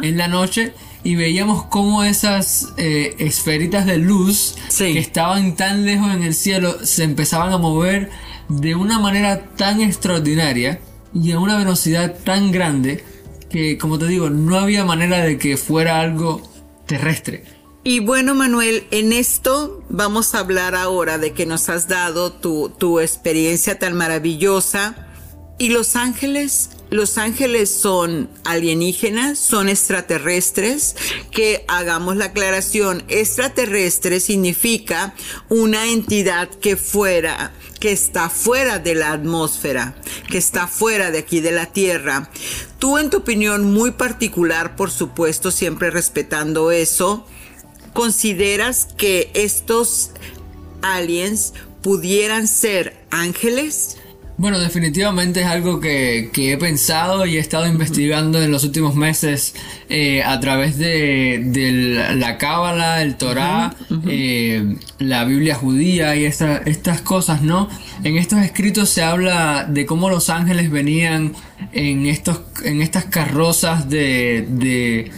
en 0.02 0.16
la 0.16 0.28
noche 0.28 0.74
y 1.06 1.14
veíamos 1.14 1.64
cómo 1.66 2.02
esas 2.02 2.72
eh, 2.78 3.14
esferitas 3.18 3.86
de 3.86 3.96
luz 3.96 4.56
que 4.76 4.98
estaban 4.98 5.54
tan 5.54 5.84
lejos 5.84 6.12
en 6.12 6.24
el 6.24 6.34
cielo 6.34 6.84
se 6.84 7.04
empezaban 7.04 7.52
a 7.52 7.58
mover 7.58 8.10
de 8.48 8.74
una 8.74 8.98
manera 8.98 9.44
tan 9.56 9.80
extraordinaria 9.80 10.80
y 11.22 11.32
a 11.32 11.38
una 11.38 11.56
velocidad 11.56 12.16
tan 12.24 12.52
grande 12.52 13.02
que, 13.48 13.78
como 13.78 13.98
te 13.98 14.06
digo, 14.06 14.30
no 14.30 14.58
había 14.58 14.84
manera 14.84 15.22
de 15.22 15.38
que 15.38 15.56
fuera 15.56 16.00
algo 16.00 16.42
terrestre. 16.86 17.44
Y 17.84 18.00
bueno, 18.00 18.34
Manuel, 18.34 18.86
en 18.90 19.12
esto 19.12 19.84
vamos 19.88 20.34
a 20.34 20.40
hablar 20.40 20.74
ahora 20.74 21.18
de 21.18 21.32
que 21.32 21.46
nos 21.46 21.68
has 21.68 21.88
dado 21.88 22.32
tu, 22.32 22.68
tu 22.76 23.00
experiencia 23.00 23.78
tan 23.78 23.94
maravillosa 23.94 25.06
¿Y 25.58 25.70
los 25.70 25.96
ángeles? 25.96 26.68
Los 26.90 27.16
ángeles 27.16 27.70
son 27.70 28.28
alienígenas, 28.44 29.38
son 29.38 29.70
extraterrestres, 29.70 30.94
que 31.30 31.64
hagamos 31.66 32.16
la 32.16 32.26
aclaración, 32.26 33.02
extraterrestre 33.08 34.20
significa 34.20 35.14
una 35.48 35.86
entidad 35.86 36.48
que 36.48 36.76
fuera, 36.76 37.52
que 37.78 37.92
está 37.92 38.28
fuera 38.30 38.78
de 38.78 38.94
la 38.94 39.12
atmósfera, 39.12 39.94
que 40.30 40.38
está 40.38 40.66
fuera 40.66 41.10
de 41.10 41.18
aquí 41.18 41.40
de 41.40 41.52
la 41.52 41.66
Tierra. 41.66 42.30
Tú 42.78 42.98
en 42.98 43.10
tu 43.10 43.18
opinión 43.18 43.72
muy 43.72 43.90
particular, 43.90 44.76
por 44.76 44.90
supuesto, 44.90 45.50
siempre 45.50 45.90
respetando 45.90 46.70
eso, 46.70 47.26
¿consideras 47.92 48.88
que 48.96 49.30
estos 49.34 50.10
aliens 50.82 51.54
pudieran 51.82 52.48
ser 52.48 52.96
ángeles? 53.10 53.98
Bueno, 54.38 54.58
definitivamente 54.58 55.40
es 55.40 55.46
algo 55.46 55.80
que, 55.80 56.30
he 56.34 56.56
pensado 56.58 57.24
y 57.24 57.38
he 57.38 57.40
estado 57.40 57.66
investigando 57.66 58.42
en 58.42 58.50
los 58.50 58.64
últimos 58.64 58.94
meses 58.94 59.54
eh, 59.88 60.22
a 60.22 60.38
través 60.40 60.76
de, 60.76 62.12
la 62.14 62.36
Cábala, 62.36 63.00
el 63.00 63.16
Torá, 63.16 63.74
eh, 64.06 64.76
la 64.98 65.24
Biblia 65.24 65.54
judía 65.54 66.16
y 66.16 66.26
estas 66.26 67.00
cosas, 67.00 67.40
¿no? 67.40 67.70
En 68.04 68.18
estos 68.18 68.40
escritos 68.40 68.90
se 68.90 69.02
habla 69.02 69.64
de 69.64 69.86
cómo 69.86 70.10
los 70.10 70.28
ángeles 70.28 70.70
venían 70.70 71.32
en, 71.72 72.04
estos, 72.04 72.40
en 72.62 72.82
estas 72.82 73.06
carrozas 73.06 73.88
de, 73.88 75.10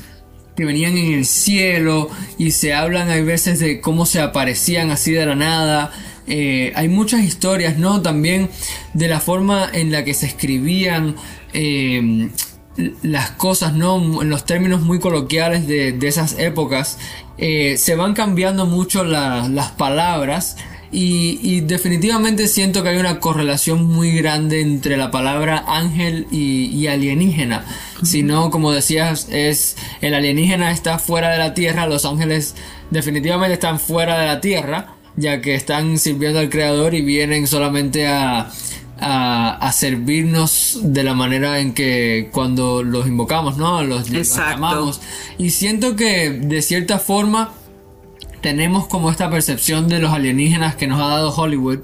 que 0.57 0.65
venían 0.65 0.97
en 0.97 1.15
el 1.15 1.27
cielo 1.27 2.09
y 2.39 2.53
se 2.53 2.73
hablan 2.73 3.11
hay 3.11 3.23
veces 3.23 3.59
de 3.59 3.81
cómo 3.81 4.07
se 4.07 4.21
aparecían 4.21 4.93
así 4.93 5.11
de 5.11 5.27
la 5.27 5.35
nada 5.35 5.93
eh, 6.29 6.73
hay 6.75 6.89
muchas 6.89 7.23
historias, 7.23 7.79
¿no? 7.79 8.03
También 8.03 8.51
de 8.95 9.09
la 9.09 9.21
forma 9.21 9.69
en 9.73 9.91
la 9.91 10.05
que 10.05 10.15
se 10.15 10.27
escribían 10.27 11.17
eh, 11.53 12.31
las 13.03 13.31
cosas, 13.31 13.75
¿no? 13.75 14.23
En 14.23 14.31
los 14.31 14.45
términos 14.45 14.83
muy 14.83 15.01
coloquiales 15.01 15.67
de, 15.67 15.97
esas 16.03 16.39
épocas, 16.39 16.99
eh, 17.39 17.77
se 17.77 17.97
van 17.97 18.15
cambiando 18.15 18.67
mucho 18.67 19.05
las 19.05 19.71
palabras. 19.73 20.57
Y, 20.91 21.61
definitivamente 21.63 22.49
siento 22.49 22.83
que 22.83 22.89
hay 22.89 22.97
una 22.97 23.21
correlación 23.21 23.85
muy 23.87 24.13
grande 24.13 24.63
entre 24.63 24.97
la 24.97 25.11
palabra 25.11 25.65
ángel 25.67 26.27
y, 26.31 26.87
alienígena. 26.87 27.67
Si 28.03 28.23
no, 28.23 28.51
como 28.51 28.73
decías, 28.73 29.29
es 29.31 29.77
el 30.01 30.15
alienígena 30.15 30.71
está 30.71 30.99
fuera 30.99 31.31
de 31.31 31.39
la 31.39 31.53
tierra, 31.53 31.87
los 31.87 32.07
ángeles 32.07 32.55
definitivamente 32.91 33.55
están 33.55 33.79
fuera 33.79 34.19
de 34.19 34.27
la 34.27 34.41
tierra 34.41 34.98
ya 35.19 35.41
que 35.41 35.55
están 35.55 35.99
sirviendo 35.99 36.39
al 36.39 36.49
creador 36.49 36.95
y 36.95 37.03
vienen 37.03 37.47
solamente 37.47 38.07
a, 38.07 38.51
a, 39.01 39.73
servirnos 39.73 40.79
de 40.83 41.03
la 41.03 41.15
manera 41.15 41.61
en 41.61 41.75
que 41.75 42.31
cuando 42.33 42.83
los 42.83 43.07
invocamos, 43.07 43.57
¿no? 43.57 43.83
Los, 43.83 44.11
los 44.11 44.37
llamamos. 44.37 45.01
Y 45.37 45.51
siento 45.51 45.97
que 45.97 46.31
de 46.31 46.63
cierta 46.63 46.99
forma 46.99 47.53
tenemos 48.41 48.87
como 48.87 49.11
esta 49.11 49.31
percepción 49.31 49.89
de 49.89 49.99
los 49.99 50.13
alienígenas 50.13 50.77
que 50.77 50.87
nos 50.87 51.01
ha 51.01 51.09
dado 51.09 51.35
Hollywood 51.35 51.81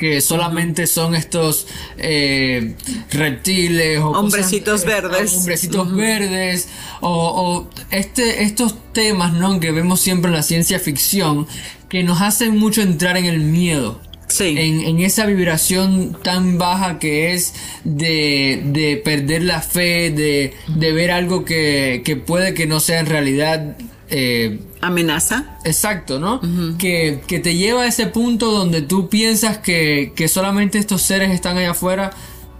que 0.00 0.22
solamente 0.22 0.86
son 0.86 1.14
estos 1.14 1.66
eh, 1.98 2.74
reptiles 3.10 3.98
o 3.98 4.12
hombrecitos 4.12 4.82
eh, 4.82 4.86
verdes 4.86 5.36
hombrecitos 5.36 5.94
verdes 5.94 6.68
o, 7.02 7.10
o, 7.10 7.70
este 7.90 8.44
estos 8.44 8.74
temas 8.94 9.34
no 9.34 9.60
que 9.60 9.70
vemos 9.72 10.00
siempre 10.00 10.30
en 10.30 10.36
la 10.36 10.42
ciencia 10.42 10.78
ficción 10.80 11.46
que 11.90 12.02
nos 12.02 12.22
hacen 12.22 12.56
mucho 12.56 12.80
entrar 12.80 13.18
en 13.18 13.26
el 13.26 13.40
miedo. 13.40 14.00
Sí. 14.28 14.54
En, 14.56 15.00
esa 15.00 15.26
vibración 15.26 16.16
tan 16.22 16.56
baja 16.56 17.00
que 17.00 17.34
es 17.34 17.52
de, 17.82 19.02
perder 19.04 19.42
la 19.42 19.60
fe, 19.60 20.10
de, 20.10 20.92
ver 20.92 21.10
algo 21.10 21.44
que, 21.44 22.22
puede 22.24 22.54
que 22.54 22.66
no 22.66 22.78
sea 22.78 23.00
en 23.00 23.06
realidad. 23.06 23.76
Eh, 24.08 24.60
Amenaza. 24.80 25.58
Exacto, 25.64 26.18
¿no? 26.18 26.40
que, 26.78 27.22
te 27.26 27.54
lleva 27.54 27.82
a 27.82 27.86
ese 27.86 28.06
punto 28.06 28.50
donde 28.50 28.82
tú 28.82 29.08
piensas 29.08 29.58
que, 29.58 30.12
solamente 30.28 30.78
estos 30.78 31.02
seres 31.02 31.30
están 31.30 31.56
allá 31.58 31.72
afuera 31.72 32.10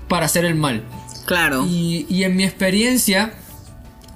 para 0.09 0.27
hacer 0.27 0.45
el 0.45 0.55
mal. 0.55 0.85
Claro. 1.27 1.67
Y, 1.67 2.07
y 2.09 2.25
en 2.25 2.37
mi 2.37 2.45
experiencia, 2.45 3.35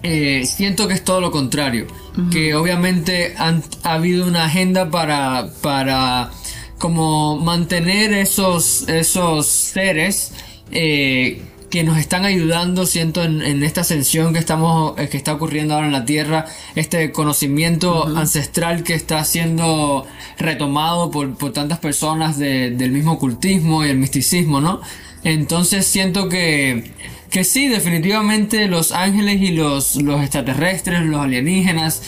eh, 0.03 0.45
siento 0.45 0.87
que 0.87 0.95
es 0.95 1.03
todo 1.03 1.21
lo 1.23 1.31
contrario. 1.31 1.87
Que 2.31 2.55
obviamente 2.55 3.35
ha 3.37 3.61
habido 3.83 4.27
una 4.27 4.45
agenda 4.45 4.89
para, 4.91 5.49
para 5.63 6.31
como 6.79 7.39
mantener 7.41 8.13
esos, 8.13 8.89
esos 8.89 9.47
seres 9.47 10.33
eh, 10.71 11.43
que 11.75 11.83
nos 11.83 11.99
están 11.99 12.25
ayudando, 12.25 12.87
siento, 12.87 13.25
en, 13.25 13.65
esta 13.65 13.81
ascensión 13.81 14.33
que 14.33 14.39
estamos, 14.39 14.97
eh, 14.97 15.09
que 15.09 15.17
está 15.17 15.33
ocurriendo 15.35 15.75
ahora 15.75 15.89
en 15.89 15.93
la 15.93 16.05
Tierra, 16.05 16.47
este 16.77 17.11
conocimiento 17.11 18.07
ancestral 18.17 18.85
que 18.85 18.95
está 18.95 19.25
siendo 19.25 20.07
retomado 20.39 21.11
por, 21.11 21.35
por 21.35 21.53
tantas 21.53 21.81
personas 21.81 22.39
del 22.39 22.93
mismo 22.93 23.15
ocultismo 23.15 23.85
y 23.85 23.89
el 23.89 23.99
misticismo, 23.99 24.61
¿no? 24.61 24.83
Entonces 25.25 25.85
siento 25.85 26.29
que 26.29 26.93
que 27.29 27.43
sí, 27.43 27.67
definitivamente 27.67 28.69
los 28.69 28.93
ángeles 28.93 29.43
y 29.43 29.51
los, 29.51 29.97
los 29.97 30.21
extraterrestres, 30.21 31.03
los 31.03 31.21
alienígenas, 31.21 32.03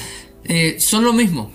eh, 0.44 0.76
son 0.78 1.02
lo 1.02 1.12
mismo. 1.12 1.50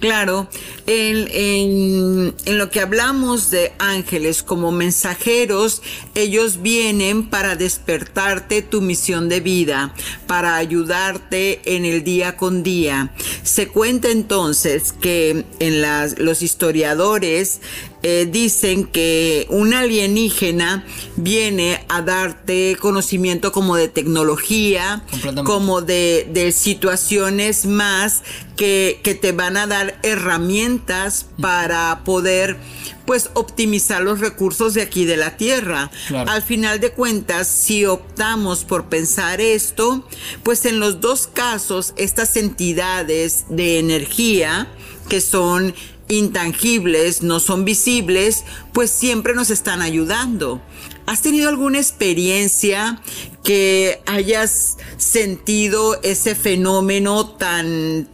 Claro, 0.00 0.48
en, 0.86 2.34
lo 2.46 2.70
que 2.70 2.80
hablamos 2.80 3.50
de 3.50 3.72
ángeles 3.78 4.42
como 4.42 4.72
mensajeros, 4.72 5.82
ellos 6.14 6.62
vienen 6.62 7.28
para 7.28 7.56
despertarte 7.56 8.62
tu 8.62 8.80
misión 8.80 9.28
de 9.28 9.40
vida, 9.40 9.94
para 10.26 10.56
ayudarte 10.56 11.60
en 11.76 11.84
el 11.84 12.04
día 12.04 12.36
con 12.36 12.62
día. 12.62 13.12
Se 13.42 13.68
cuenta 13.68 14.10
entonces 14.10 14.92
que 14.92 15.44
en 15.58 15.80
las, 15.80 16.18
los 16.18 16.42
historiadores 16.42 17.60
eh, 18.06 18.28
dicen 18.30 18.84
que 18.84 19.46
un 19.48 19.72
alienígena 19.72 20.84
viene 21.16 21.86
a 21.88 22.02
darte 22.02 22.76
conocimiento 22.78 23.50
como 23.50 23.76
de 23.76 23.88
tecnología, 23.88 25.02
como 25.44 25.80
de, 25.80 26.28
de 26.30 26.52
situaciones 26.52 27.64
más 27.64 28.22
que, 28.56 29.00
que 29.02 29.14
te 29.14 29.32
van 29.32 29.56
a 29.56 29.66
dar 29.66 29.98
herramientas 30.02 31.24
para 31.40 32.02
poder 32.04 32.58
pues 33.06 33.30
optimizar 33.32 34.02
los 34.02 34.20
recursos 34.20 34.74
de 34.74 34.82
aquí 34.82 35.06
de 35.06 35.16
la 35.16 35.38
tierra. 35.38 35.90
Al 36.26 36.42
final 36.42 36.80
de 36.80 36.90
cuentas, 36.90 37.48
si 37.48 37.86
optamos 37.86 38.64
por 38.64 38.90
pensar 38.90 39.40
esto, 39.40 40.06
pues 40.42 40.66
en 40.66 40.78
los 40.78 41.00
dos 41.00 41.26
casos, 41.26 41.94
estas 41.96 42.36
entidades 42.36 43.46
de 43.48 43.78
energía 43.78 44.68
que 45.08 45.20
son 45.20 45.74
intangibles, 46.08 47.22
no 47.22 47.40
son 47.40 47.64
visibles, 47.64 48.44
pues 48.72 48.90
siempre 48.90 49.34
nos 49.34 49.50
están 49.50 49.82
ayudando. 49.82 50.60
¿Has 51.06 51.22
tenido 51.22 51.48
alguna 51.48 51.78
experiencia 51.78 53.00
que 53.42 54.00
hayas 54.06 54.78
sentido 54.96 56.00
ese 56.02 56.34
fenómeno 56.34 57.26
tan 57.26 58.08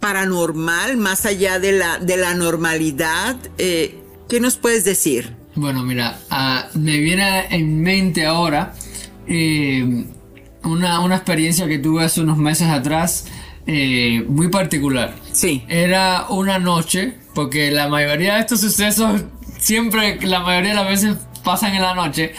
paranormal, 0.00 0.96
más 0.96 1.26
allá 1.26 1.58
de 1.58 1.72
la, 1.72 1.98
de 1.98 2.16
la 2.16 2.34
normalidad. 2.34 3.36
Eh, 3.58 4.00
¿Qué 4.28 4.40
nos 4.40 4.56
puedes 4.56 4.84
decir? 4.84 5.34
Bueno, 5.54 5.82
mira, 5.82 6.18
ah, 6.30 6.68
me 6.74 6.98
viene 6.98 7.46
en 7.50 7.82
mente 7.82 8.26
ahora 8.26 8.74
eh, 9.26 10.04
una, 10.62 11.14
experiencia 11.14 11.66
que 11.66 11.78
tuve 11.78 12.04
hace 12.04 12.20
unos 12.20 12.36
meses 12.36 12.68
atrás, 12.68 13.26
eh, 13.68 14.24
muy 14.26 14.48
particular. 14.48 15.14
Sí. 15.32 15.62
Era 15.68 16.26
una 16.28 16.58
noche, 16.58 17.14
porque 17.34 17.70
la 17.70 17.86
mayoría 17.86 18.34
de 18.34 18.40
estos 18.40 18.60
sucesos, 18.60 19.22
siempre, 19.58 20.18
la 20.26 20.40
mayoría 20.40 20.70
de 20.70 20.76
las 20.76 20.88
veces 20.88 21.16
pasan 21.44 21.74
en 21.74 21.82
la 21.82 21.94
noche. 21.94 22.32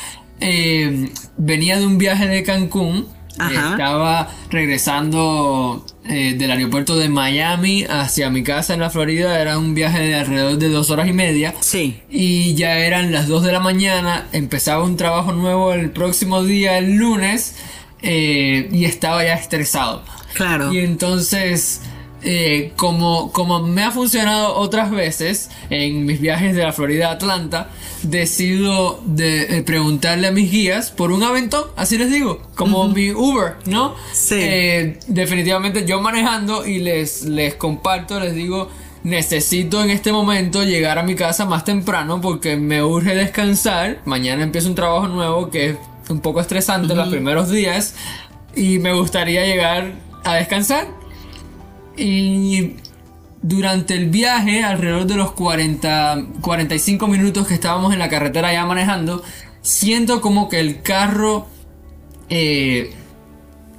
venía 1.37 1.77
de 1.79 1.85
un 1.85 1.97
viaje 1.97 2.27
de 2.27 2.43
Cancún 2.43 3.07
estaba 3.47 4.29
regresando 4.49 5.85
eh, 6.05 6.35
del 6.37 6.51
aeropuerto 6.51 6.97
de 6.97 7.09
Miami 7.09 7.85
hacia 7.89 8.29
mi 8.29 8.43
casa 8.43 8.73
en 8.73 8.81
la 8.81 8.89
Florida. 8.89 9.39
Era 9.39 9.57
un 9.57 9.73
viaje 9.73 9.99
de 9.99 10.15
alrededor 10.15 10.57
de 10.57 10.69
dos 10.69 10.89
horas 10.89 11.07
y 11.07 11.13
media. 11.13 11.53
Sí. 11.61 12.01
Y 12.09 12.55
ya 12.55 12.79
eran 12.79 13.11
las 13.11 13.27
dos 13.27 13.43
de 13.43 13.51
la 13.51 13.59
mañana. 13.59 14.27
Empezaba 14.33 14.83
un 14.83 14.97
trabajo 14.97 15.31
nuevo 15.31 15.73
el 15.73 15.91
próximo 15.91 16.43
día, 16.43 16.77
el 16.77 16.95
lunes. 16.95 17.55
Eh, 18.01 18.69
y 18.71 18.85
estaba 18.85 19.23
ya 19.23 19.33
estresado. 19.33 20.03
Claro. 20.39 20.73
Y 20.73 20.79
entonces 20.79 21.81
eh, 22.21 22.73
como, 22.75 23.31
como 23.31 23.61
me 23.61 23.83
ha 23.83 23.91
funcionado 23.91 24.55
otras 24.55 24.91
veces 24.91 25.49
en 25.69 26.05
mis 26.05 26.19
viajes 26.19 26.53
de 26.53 26.63
la 26.63 26.73
Florida 26.73 27.09
a 27.09 27.11
Atlanta, 27.11 27.69
decido 28.03 29.01
de, 29.05 29.57
eh, 29.57 29.63
preguntarle 29.63 30.27
a 30.27 30.31
mis 30.31 30.51
guías 30.51 30.91
por 30.91 31.11
un 31.11 31.23
aventón, 31.23 31.65
así 31.77 31.97
les 31.97 32.11
digo, 32.11 32.41
como 32.55 32.89
mi 32.89 33.11
Uber, 33.11 33.55
¿no? 33.65 33.95
Sí. 34.11 34.35
Eh, 34.37 34.99
definitivamente 35.07 35.85
yo 35.85 36.01
manejando 36.01 36.65
y 36.65 36.79
les, 36.79 37.23
les 37.23 37.55
comparto, 37.55 38.19
les 38.19 38.35
digo, 38.35 38.69
necesito 39.03 39.81
en 39.81 39.89
este 39.89 40.11
momento 40.11 40.63
llegar 40.65 40.99
a 40.99 41.03
mi 41.03 41.15
casa 41.15 41.45
más 41.45 41.63
temprano 41.63 42.19
porque 42.19 42.57
me 42.57 42.83
urge 42.83 43.15
descansar. 43.15 44.01
Mañana 44.03 44.43
empiezo 44.43 44.67
un 44.67 44.75
trabajo 44.75 45.07
nuevo 45.07 45.49
que 45.49 45.69
es 45.69 45.77
un 46.09 46.19
poco 46.19 46.41
estresante 46.41 46.95
los 46.95 47.07
primeros 47.07 47.49
días 47.49 47.95
y 48.55 48.79
me 48.79 48.91
gustaría 48.93 49.45
llegar 49.45 50.08
a 50.23 50.35
descansar. 50.35 50.87
Y 51.97 52.75
durante 53.41 53.95
el 53.95 54.09
viaje, 54.09 54.63
alrededor 54.63 55.05
de 55.05 55.15
los 55.15 55.31
40, 55.31 56.25
45 56.41 57.07
minutos 57.07 57.47
que 57.47 57.53
estábamos 57.53 57.93
en 57.93 57.99
la 57.99 58.09
carretera 58.09 58.53
ya 58.53 58.65
manejando, 58.65 59.23
siento 59.61 60.21
como 60.21 60.49
que 60.49 60.59
el 60.59 60.81
carro 60.81 61.47
eh, 62.29 62.93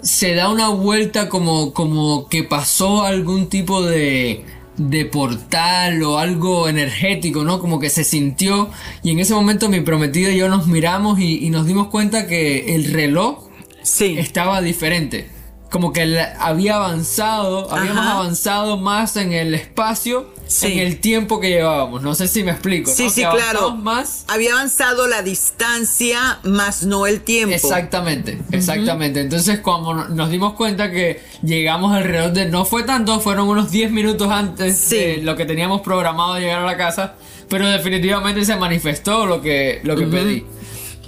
se 0.02 0.34
da 0.34 0.50
una 0.50 0.68
vuelta 0.68 1.28
como, 1.28 1.72
como 1.72 2.28
que 2.28 2.42
pasó 2.42 3.04
algún 3.04 3.48
tipo 3.48 3.82
de, 3.82 4.44
de 4.76 5.04
portal 5.04 6.02
o 6.02 6.18
algo 6.18 6.68
energético, 6.68 7.44
¿no? 7.44 7.60
Como 7.60 7.78
que 7.78 7.90
se 7.90 8.02
sintió 8.02 8.70
y 9.02 9.10
en 9.10 9.18
ese 9.18 9.34
momento 9.34 9.68
mi 9.68 9.80
prometida 9.80 10.30
y 10.30 10.38
yo 10.38 10.48
nos 10.48 10.66
miramos 10.66 11.20
y, 11.20 11.50
nos 11.50 11.66
dimos 11.66 11.88
cuenta 11.88 12.26
que 12.26 12.74
el 12.74 12.92
reloj 12.92 13.48
sí. 13.82 14.16
estaba 14.18 14.62
diferente 14.62 15.28
como 15.70 15.92
que 15.92 16.20
había 16.38 16.76
avanzado, 16.76 17.72
habíamos 17.72 18.04
avanzado 18.04 18.76
más 18.76 19.16
en 19.16 19.32
el 19.32 19.54
espacio, 19.54 20.34
en 20.62 20.78
el 20.80 21.00
tiempo 21.00 21.38
que 21.38 21.48
llevábamos. 21.48 22.02
No 22.02 22.16
sé 22.16 22.26
si 22.26 22.42
me 22.42 22.50
explico. 22.50 22.90
Sí, 22.90 23.08
sí, 23.08 23.22
claro. 23.22 23.76
Más. 23.76 24.24
Había 24.26 24.54
avanzado 24.54 25.06
la 25.06 25.22
distancia, 25.22 26.40
más 26.42 26.82
no 26.82 27.06
el 27.06 27.20
tiempo. 27.20 27.54
Exactamente, 27.54 28.40
exactamente. 28.50 29.20
Entonces, 29.20 29.60
cuando 29.60 30.08
nos 30.08 30.30
dimos 30.30 30.54
cuenta 30.54 30.90
que 30.90 31.22
llegamos 31.42 31.94
alrededor 31.94 32.32
de, 32.32 32.46
no 32.46 32.64
fue 32.64 32.82
tanto, 32.82 33.20
fueron 33.20 33.48
unos 33.48 33.70
10 33.70 33.92
minutos 33.92 34.28
antes 34.28 34.90
de 34.90 35.18
lo 35.22 35.36
que 35.36 35.44
teníamos 35.46 35.82
programado 35.82 36.36
llegar 36.40 36.62
a 36.62 36.66
la 36.66 36.76
casa, 36.76 37.14
pero 37.48 37.68
definitivamente 37.68 38.44
se 38.44 38.56
manifestó 38.56 39.24
lo 39.24 39.40
que, 39.40 39.80
lo 39.84 39.94
que 39.94 40.06
pedí. 40.06 40.44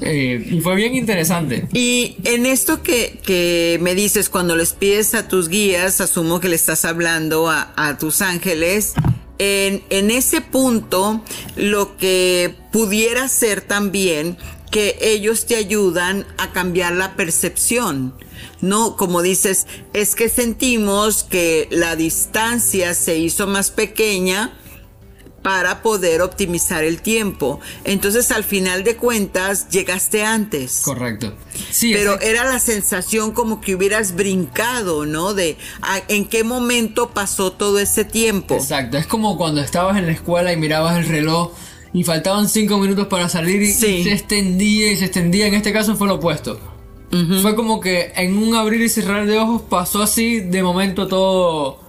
Eh, 0.05 0.49
y 0.51 0.61
fue 0.61 0.75
bien 0.75 0.95
interesante. 0.95 1.69
Y 1.73 2.17
en 2.25 2.47
esto 2.47 2.83
que, 2.83 3.79
me 3.81 3.95
dices, 3.95 4.29
cuando 4.29 4.57
les 4.57 4.73
pides 4.73 5.15
a 5.15 5.29
tus 5.29 5.49
guías, 5.49 6.01
asumo 6.01 6.41
que 6.41 6.49
le 6.49 6.57
estás 6.57 6.85
hablando 6.85 7.49
a, 7.49 7.97
tus 7.99 8.23
ángeles, 8.23 8.95
en, 9.39 9.83
en, 9.91 10.11
ese 10.11 10.41
punto, 10.41 11.23
lo 11.57 11.97
que 11.97 12.55
pudiera 12.71 13.29
ser 13.29 13.61
también 13.61 14.37
que 14.71 14.97
ellos 15.01 15.47
te 15.47 15.57
ayudan 15.57 16.27
a 16.39 16.53
cambiar 16.53 16.95
la 16.95 17.15
percepción. 17.15 18.15
No, 18.61 18.97
como 18.97 19.21
dices, 19.23 19.67
es 19.93 20.15
que 20.15 20.29
sentimos 20.29 21.25
que 21.25 21.69
la 21.71 21.95
distancia 21.95 22.95
se 22.95 23.19
hizo 23.19 23.47
más 23.47 23.71
pequeña 23.71 24.57
para 25.43 25.83
poder 25.83 26.23
optimizar 26.23 26.85
el 26.85 27.03
tiempo. 27.03 27.61
Entonces, 27.85 28.31
al 28.31 28.45
final 28.45 28.85
de 28.85 28.97
cuentas, 28.97 29.69
llegaste 29.69 30.25
antes. 30.25 30.83
Correcto. 30.85 31.35
Sí, 31.71 31.93
pero 31.93 32.21
era 32.21 32.45
la 32.45 32.59
sensación 32.59 33.33
como 33.33 33.61
que 33.61 33.75
hubieras 33.75 34.15
brincado, 34.15 35.05
¿no? 35.05 35.35
De 35.35 35.57
en 36.09 36.27
qué 36.27 36.45
momento 36.45 37.11
pasó 37.11 37.53
todo 37.53 37.79
ese 37.79 38.05
tiempo. 38.05 38.55
Exacto. 38.55 38.97
Es 38.97 39.07
como 39.07 39.37
cuando 39.37 39.61
estabas 39.61 39.99
en 39.99 40.07
la 40.07 40.13
escuela 40.13 40.53
y 40.53 40.57
mirabas 40.57 40.97
el 40.97 41.09
reloj 41.09 41.53
y 41.93 42.05
faltaban 42.05 42.49
cinco 42.49 42.79
minutos 42.79 43.09
para 43.09 43.29
salir 43.29 43.61
y, 43.63 43.73
se 43.73 44.13
extendía 44.13 44.93
y 44.93 44.97
se 44.97 45.07
extendía. 45.07 45.47
En 45.47 45.55
este 45.55 45.73
caso 45.73 45.97
fue 45.97 46.07
lo 46.09 46.15
opuesto. 46.15 46.59
Fue 47.43 47.55
como 47.55 47.79
que 47.79 48.11
en 48.17 48.39
un 48.39 48.55
abrir 48.55 48.81
y 48.81 48.89
cerrar 48.89 49.27
de 49.27 49.37
ojos 49.37 49.61
pasó 49.69 50.01
así 50.01 50.41
de 50.41 50.63
momento 50.63 51.09
todo 51.09 51.82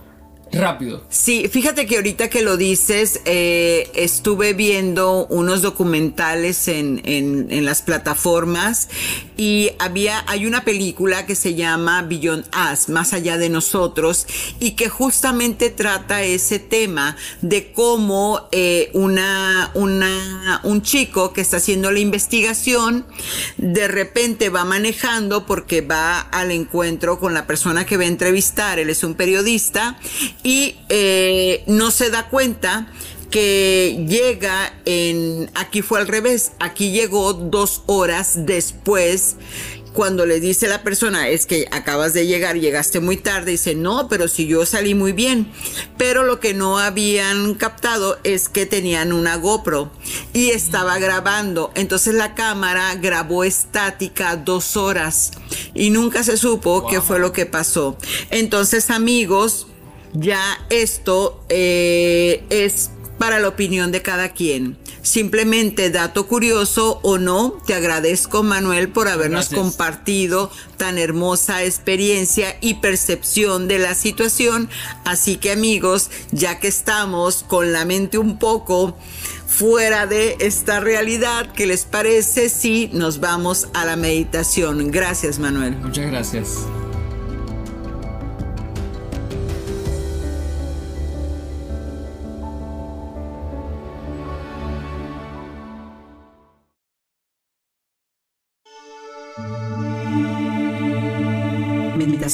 rápido. 0.53 1.03
Sí, 1.09 1.47
fíjate 1.49 1.85
que 1.85 1.97
ahorita 1.97 2.29
que 2.29 2.41
lo 2.41 2.57
dices, 2.57 3.21
eh, 3.25 3.89
estuve 3.95 4.53
viendo 4.53 5.25
unos 5.27 5.61
documentales 5.61 6.67
en, 6.67 7.01
en, 7.05 7.65
las 7.65 7.81
plataformas 7.81 8.89
y 9.37 9.71
había, 9.79 10.23
hay 10.27 10.45
una 10.45 10.65
película 10.65 11.25
que 11.25 11.35
se 11.35 11.55
llama 11.55 12.01
Beyond 12.01 12.45
Us, 12.71 12.89
Más 12.89 13.13
allá 13.13 13.37
de 13.37 13.49
nosotros, 13.49 14.27
y 14.59 14.71
que 14.71 14.89
justamente 14.89 15.69
trata 15.69 16.23
ese 16.23 16.59
tema 16.59 17.15
de 17.41 17.71
cómo 17.71 18.47
eh, 18.51 18.89
una, 18.93 19.71
una, 19.73 20.61
un 20.63 20.81
chico 20.81 21.33
que 21.33 21.41
está 21.41 21.57
haciendo 21.57 21.91
la 21.91 21.99
investigación 21.99 23.05
de 23.57 23.87
repente 23.87 24.49
va 24.49 24.65
manejando 24.65 25.45
porque 25.45 25.81
va 25.81 26.19
al 26.19 26.51
encuentro 26.51 27.19
con 27.19 27.33
la 27.33 27.47
persona 27.47 27.85
que 27.85 27.97
va 27.97 28.03
a 28.03 28.07
entrevistar, 28.07 28.79
él 28.79 28.89
es 28.89 29.03
un 29.03 29.15
periodista, 29.15 29.97
y 30.43 30.75
eh, 30.89 31.63
no 31.67 31.91
se 31.91 32.09
da 32.09 32.29
cuenta 32.29 32.87
que 33.31 34.05
llega 34.07 34.71
en, 34.85 35.49
aquí 35.55 35.81
fue 35.81 35.99
al 35.99 36.07
revés, 36.07 36.51
aquí 36.59 36.91
llegó 36.91 37.33
dos 37.33 37.81
horas 37.87 38.45
después 38.45 39.37
cuando 39.93 40.25
le 40.25 40.39
dice 40.39 40.67
la 40.67 40.83
persona 40.83 41.29
es 41.29 41.45
que 41.45 41.67
acabas 41.71 42.13
de 42.13 42.25
llegar, 42.25 42.59
llegaste 42.59 42.99
muy 42.99 43.15
tarde, 43.15 43.51
dice 43.51 43.75
no, 43.75 44.07
pero 44.09 44.27
si 44.27 44.47
yo 44.47 44.65
salí 44.65 44.95
muy 44.95 45.13
bien. 45.13 45.51
Pero 45.97 46.23
lo 46.23 46.39
que 46.39 46.53
no 46.53 46.79
habían 46.79 47.53
captado 47.53 48.19
es 48.23 48.49
que 48.49 48.65
tenían 48.65 49.13
una 49.13 49.35
GoPro 49.35 49.91
y 50.33 50.49
estaba 50.49 50.97
grabando. 50.97 51.71
Entonces 51.75 52.15
la 52.15 52.33
cámara 52.33 52.95
grabó 52.95 53.43
estática 53.43 54.35
dos 54.35 54.75
horas 54.75 55.31
y 55.73 55.91
nunca 55.91 56.23
se 56.23 56.37
supo 56.37 56.87
qué 56.87 56.99
fue 56.99 57.19
lo 57.19 57.31
que 57.31 57.45
pasó. 57.45 57.95
Entonces 58.31 58.89
amigos, 58.89 59.67
ya 60.13 60.41
esto 60.69 61.43
eh, 61.49 62.43
es 62.49 62.91
para 63.17 63.39
la 63.39 63.47
opinión 63.47 63.91
de 63.91 64.01
cada 64.01 64.29
quien. 64.29 64.77
Simplemente 65.01 65.89
dato 65.89 66.27
curioso 66.27 66.99
o 67.03 67.17
no, 67.17 67.57
te 67.65 67.73
agradezco 67.73 68.41
Manuel 68.41 68.89
por 68.89 69.07
habernos 69.07 69.49
compartido 69.49 70.49
tan 70.77 70.97
hermosa 70.97 71.63
experiencia 71.63 72.57
y 72.61 72.75
percepción 72.75 73.67
de 73.67 73.79
la 73.79 73.95
situación. 73.95 74.69
Así 75.03 75.35
que 75.35 75.51
amigos, 75.51 76.09
ya 76.31 76.59
que 76.59 76.69
estamos 76.69 77.43
con 77.43 77.73
la 77.73 77.85
mente 77.85 78.17
un 78.17 78.39
poco 78.39 78.97
fuera 79.45 80.07
de 80.07 80.37
esta 80.39 80.79
realidad, 80.79 81.51
¿qué 81.53 81.65
les 81.65 81.83
parece 81.85 82.49
si 82.49 82.89
nos 82.93 83.19
vamos 83.19 83.67
a 83.73 83.85
la 83.85 83.95
meditación? 83.95 84.89
Gracias 84.89 85.37
Manuel. 85.37 85.75
Muchas 85.77 86.07
gracias. 86.07 86.65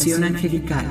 Angelical. 0.07 0.85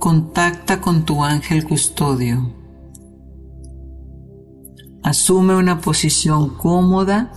Contacta 0.00 0.80
con 0.80 1.04
tu 1.04 1.22
ángel 1.22 1.64
custodio. 1.64 2.52
Asume 5.04 5.54
una 5.54 5.80
posición 5.80 6.56
cómoda, 6.56 7.32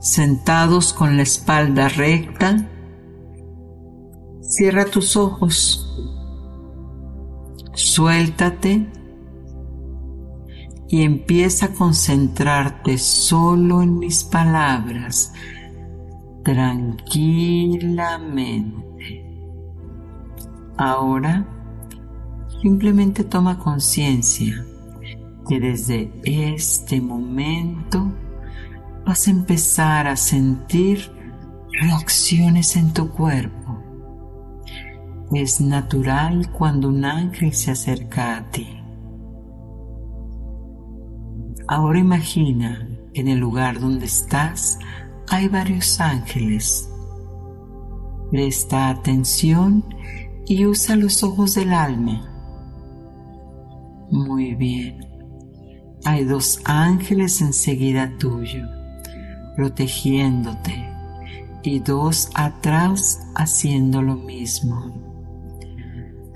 sentados 0.00 0.94
con 0.94 1.18
la 1.18 1.22
espalda 1.22 1.88
recta. 1.88 2.70
Cierra 4.40 4.86
tus 4.86 5.16
ojos. 5.16 5.80
Suéltate 7.74 8.90
y 10.88 11.02
empieza 11.02 11.66
a 11.66 11.74
concentrarte 11.74 12.96
solo 12.96 13.82
en 13.82 13.98
mis 13.98 14.24
palabras 14.24 15.32
tranquilamente. 16.44 19.24
Ahora 20.76 21.44
simplemente 22.62 23.24
toma 23.24 23.58
conciencia 23.58 24.64
que 25.48 25.58
desde 25.58 26.12
este 26.22 27.00
momento 27.00 28.12
vas 29.04 29.26
a 29.26 29.30
empezar 29.30 30.06
a 30.06 30.16
sentir 30.16 31.10
reacciones 31.80 32.76
en 32.76 32.92
tu 32.92 33.10
cuerpo. 33.10 33.80
Es 35.32 35.60
natural 35.60 36.52
cuando 36.52 36.88
un 36.88 37.04
ángel 37.04 37.52
se 37.52 37.72
acerca 37.72 38.36
a 38.36 38.50
ti. 38.50 38.68
Ahora 41.66 41.98
imagina 41.98 42.86
en 43.14 43.28
el 43.28 43.38
lugar 43.38 43.80
donde 43.80 44.06
estás 44.06 44.78
hay 45.28 45.48
varios 45.48 46.00
ángeles. 46.00 46.88
Presta 48.30 48.88
atención 48.88 49.84
y 50.46 50.66
usa 50.66 50.96
los 50.96 51.22
ojos 51.22 51.54
del 51.54 51.72
alma. 51.72 52.30
Muy 54.10 54.54
bien. 54.54 55.00
Hay 56.04 56.24
dos 56.24 56.60
ángeles 56.64 57.40
enseguida 57.40 58.12
tuyo, 58.18 58.66
protegiéndote, 59.56 60.90
y 61.62 61.78
dos 61.78 62.28
atrás 62.34 63.20
haciendo 63.34 64.02
lo 64.02 64.16
mismo. 64.16 65.04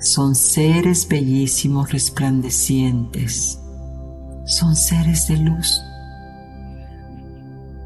Son 0.00 0.34
seres 0.34 1.06
bellísimos 1.06 1.92
resplandecientes. 1.92 3.60
Son 4.46 4.74
seres 4.74 5.28
de 5.28 5.36
luz. 5.36 5.82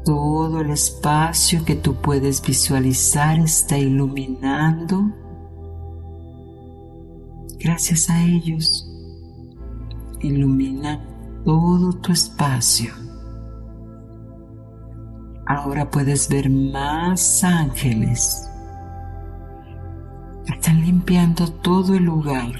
Todo 0.05 0.59
el 0.59 0.71
espacio 0.71 1.63
que 1.63 1.75
tú 1.75 1.95
puedes 1.95 2.41
visualizar 2.41 3.39
está 3.39 3.77
iluminando 3.77 5.13
gracias 7.63 8.09
a 8.09 8.21
ellos. 8.21 8.89
Ilumina 10.19 11.01
todo 11.45 11.93
tu 11.93 12.11
espacio. 12.11 12.93
Ahora 15.47 15.89
puedes 15.89 16.27
ver 16.27 16.49
más 16.49 17.43
ángeles. 17.43 18.49
Están 20.45 20.81
limpiando 20.81 21.47
todo 21.47 21.95
el 21.95 22.03
lugar. 22.03 22.51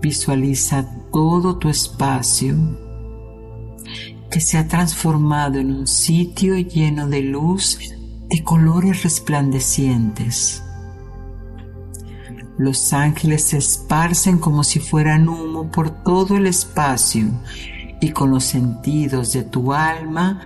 Visualiza 0.00 0.86
todo 1.12 1.58
tu 1.58 1.68
espacio 1.68 2.56
que 4.32 4.40
se 4.40 4.56
ha 4.56 4.66
transformado 4.66 5.58
en 5.58 5.70
un 5.70 5.86
sitio 5.86 6.56
lleno 6.56 7.06
de 7.06 7.20
luz 7.20 7.78
de 8.30 8.42
colores 8.42 9.02
resplandecientes. 9.02 10.62
Los 12.56 12.94
ángeles 12.94 13.44
se 13.44 13.58
esparcen 13.58 14.38
como 14.38 14.64
si 14.64 14.80
fueran 14.80 15.28
humo 15.28 15.70
por 15.70 15.90
todo 16.02 16.38
el 16.38 16.46
espacio 16.46 17.26
y 18.00 18.10
con 18.12 18.30
los 18.30 18.44
sentidos 18.44 19.34
de 19.34 19.42
tu 19.42 19.74
alma 19.74 20.40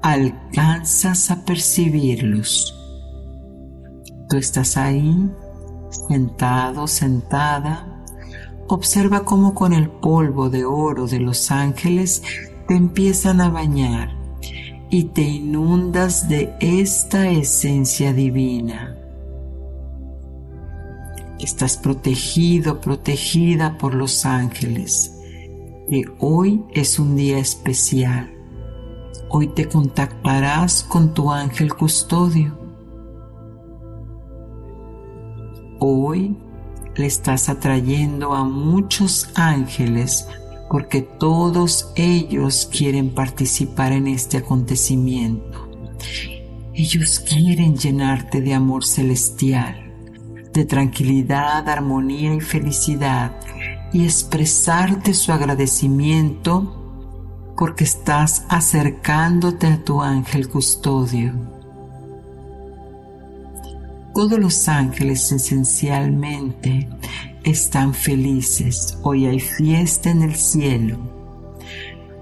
alcanzas 0.00 1.32
a 1.32 1.44
percibirlos. 1.44 2.72
Tú 4.28 4.36
estás 4.36 4.76
ahí, 4.76 5.28
sentado, 6.08 6.86
sentada. 6.86 8.04
Observa 8.68 9.24
cómo 9.24 9.54
con 9.54 9.72
el 9.72 9.90
polvo 9.90 10.50
de 10.50 10.64
oro 10.64 11.08
de 11.08 11.18
los 11.18 11.50
ángeles 11.50 12.22
te 12.66 12.74
empiezan 12.74 13.40
a 13.40 13.50
bañar 13.50 14.10
y 14.90 15.04
te 15.04 15.22
inundas 15.22 16.28
de 16.28 16.54
esta 16.60 17.28
esencia 17.28 18.12
divina. 18.12 18.96
Estás 21.38 21.76
protegido, 21.76 22.80
protegida 22.80 23.76
por 23.76 23.94
los 23.94 24.24
ángeles, 24.24 25.18
que 25.90 26.04
hoy 26.20 26.64
es 26.72 26.98
un 26.98 27.16
día 27.16 27.38
especial. 27.38 28.30
Hoy 29.28 29.48
te 29.48 29.68
contactarás 29.68 30.84
con 30.84 31.12
tu 31.12 31.32
ángel 31.32 31.74
custodio. 31.74 32.56
Hoy 35.80 36.36
le 36.94 37.06
estás 37.06 37.48
atrayendo 37.48 38.32
a 38.32 38.44
muchos 38.44 39.28
ángeles 39.34 40.28
porque 40.74 41.02
todos 41.02 41.92
ellos 41.94 42.68
quieren 42.68 43.14
participar 43.14 43.92
en 43.92 44.08
este 44.08 44.38
acontecimiento. 44.38 45.68
Ellos 46.74 47.20
quieren 47.20 47.76
llenarte 47.76 48.40
de 48.40 48.54
amor 48.54 48.84
celestial 48.84 49.94
de 50.52 50.64
tranquilidad, 50.64 51.68
armonía 51.68 52.34
y 52.34 52.40
felicidad 52.40 53.36
y 53.92 54.02
expresarte 54.02 55.14
su 55.14 55.30
agradecimiento 55.30 57.52
porque 57.56 57.84
estás 57.84 58.44
acercándote 58.48 59.68
a 59.68 59.84
tu 59.84 60.02
ángel 60.02 60.48
custodio. 60.48 61.34
Todos 64.12 64.40
los 64.40 64.66
ángeles 64.66 65.30
esencialmente 65.30 66.88
están 67.44 67.94
felices. 67.94 68.98
Hoy 69.02 69.26
hay 69.26 69.38
fiesta 69.38 70.10
en 70.10 70.22
el 70.22 70.34
cielo. 70.34 70.98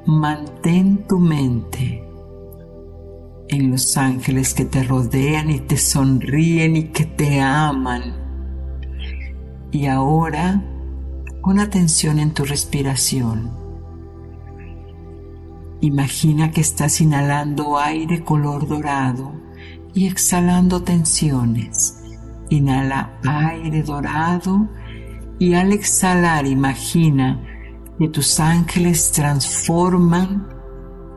Mantén 0.05 1.07
tu 1.09 1.19
mente 1.19 2.05
en 3.49 3.71
los 3.71 3.97
ángeles 3.97 4.53
que 4.53 4.65
te 4.65 4.83
rodean 4.83 5.51
y 5.51 5.61
te 5.61 5.77
sonríen 5.77 6.77
y 6.77 6.85
que 6.85 7.05
te 7.05 7.41
aman. 7.41 8.03
Y 9.71 9.87
ahora 9.87 10.63
pon 11.43 11.61
atención 11.61 12.19
en 12.19 12.35
tu 12.35 12.45
respiración. 12.45 13.51
Imagina 15.81 16.51
que 16.51 16.61
estás 16.61 17.01
inhalando 17.01 17.79
aire 17.79 18.23
color 18.25 18.67
dorado 18.67 19.33
y 19.95 20.07
exhalando 20.07 20.83
tensiones. 20.83 21.99
Inhala 22.51 23.19
aire 23.25 23.83
dorado 23.83 24.69
y 25.43 25.55
al 25.55 25.73
exhalar 25.73 26.47
imagina 26.47 27.43
que 27.99 28.07
tus 28.07 28.39
ángeles 28.39 29.11
transforman 29.11 30.47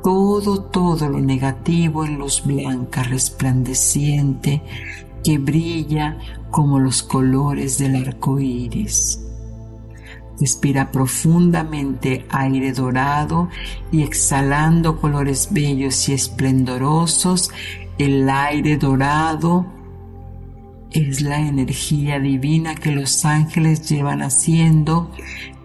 todo, 0.03 0.63
todo 0.63 1.07
lo 1.09 1.19
negativo 1.19 2.03
en 2.05 2.17
luz 2.17 2.41
blanca 2.43 3.03
resplandeciente 3.03 4.63
que 5.23 5.37
brilla 5.37 6.17
como 6.49 6.79
los 6.79 7.03
colores 7.03 7.77
del 7.77 7.97
arco 7.97 8.39
iris. 8.39 9.23
Respira 10.39 10.91
profundamente 10.91 12.25
aire 12.31 12.73
dorado 12.73 13.49
y 13.91 14.01
exhalando 14.01 14.99
colores 14.99 15.49
bellos 15.51 16.09
y 16.09 16.13
esplendorosos, 16.13 17.51
el 17.99 18.27
aire 18.27 18.77
dorado 18.77 19.74
es 20.95 21.21
la 21.21 21.41
energía 21.41 22.21
divina 22.21 22.73
que 22.73 22.89
los 22.89 23.25
ángeles 23.25 23.89
llevan 23.89 24.21
haciendo, 24.21 25.11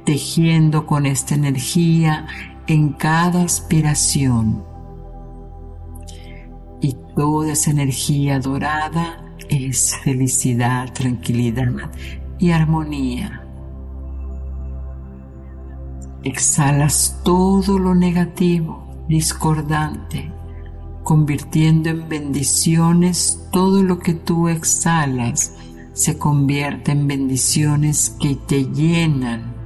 tejiendo 0.04 0.86
con 0.86 1.06
esta 1.06 1.36
energía 1.36 2.26
en 2.66 2.94
cada 2.94 3.44
aspiración. 3.44 4.64
Y 6.80 6.96
toda 7.14 7.52
esa 7.52 7.70
energía 7.70 8.40
dorada 8.40 9.24
es 9.48 9.96
felicidad, 10.02 10.92
tranquilidad 10.92 11.92
y 12.40 12.50
armonía. 12.50 13.44
Exhalas 16.24 17.20
todo 17.24 17.78
lo 17.78 17.94
negativo, 17.94 19.04
discordante, 19.08 20.32
convirtiendo 21.04 21.90
en 21.90 22.08
bendiciones 22.08 23.46
todo 23.52 23.82
lo 23.82 23.98
que 23.98 24.14
tú 24.14 24.48
exhalas 24.48 25.52
se 25.92 26.18
convierte 26.18 26.92
en 26.92 27.06
bendiciones 27.06 28.16
que 28.20 28.36
te 28.36 28.66
llenan 28.66 29.60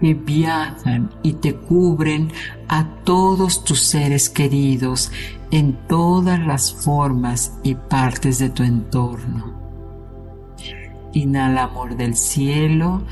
que 0.00 0.14
viajan 0.14 1.10
y 1.22 1.34
te 1.34 1.54
cubren 1.54 2.32
a 2.68 2.88
todos 3.04 3.64
tus 3.64 3.80
seres 3.80 4.30
queridos 4.30 5.12
en 5.50 5.78
todas 5.86 6.40
las 6.40 6.72
formas 6.72 7.58
y 7.62 7.74
partes 7.74 8.38
de 8.38 8.48
tu 8.48 8.62
entorno. 8.62 9.60
Inhala 11.12 11.64
amor 11.64 11.96
del 11.96 12.16
cielo 12.16 13.02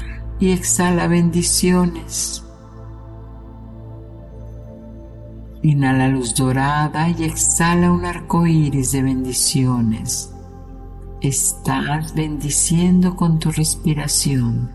y 0.41 0.53
exhala 0.53 1.09
bendiciones. 1.09 2.45
Inhala 5.63 6.09
luz 6.09 6.35
dorada 6.37 7.09
y 7.09 7.25
exhala 7.25 7.91
un 7.91 8.05
arco 8.05 8.47
iris 8.47 8.93
de 8.93 9.03
bendiciones. 9.03 10.33
Estás 11.21 12.15
bendiciendo 12.15 13.17
con 13.17 13.41
tu 13.41 13.51
respiración. 13.51 14.71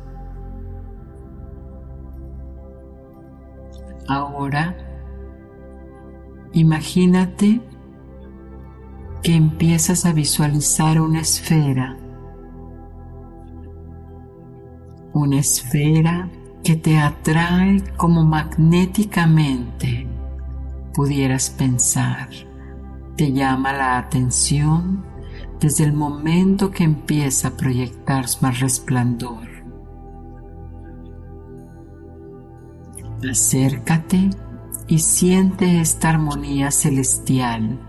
Ahora, 4.10 4.76
imagínate 6.52 7.62
que 9.22 9.36
empiezas 9.36 10.06
a 10.06 10.12
visualizar 10.12 11.00
una 11.00 11.22
esfera, 11.22 11.98
una 15.14 15.40
esfera 15.40 16.30
que 16.62 16.76
te 16.76 16.98
atrae 16.98 17.82
como 17.96 18.26
magnéticamente 18.26 20.13
pudieras 20.94 21.50
pensar, 21.50 22.30
te 23.16 23.32
llama 23.32 23.74
la 23.74 23.98
atención 23.98 25.04
desde 25.60 25.86
el 25.86 25.94
momento 25.94 26.72
que 26.72 26.84
empieza 26.84 27.50
a 27.50 27.58
proyectar 27.58 28.26
más 28.42 28.60
resplandor. 28.60 29.48
Acércate 33.30 34.30
y 34.88 35.00
siente 35.00 35.80
esta 35.80 36.10
armonía 36.10 36.72
celestial. 36.72 37.80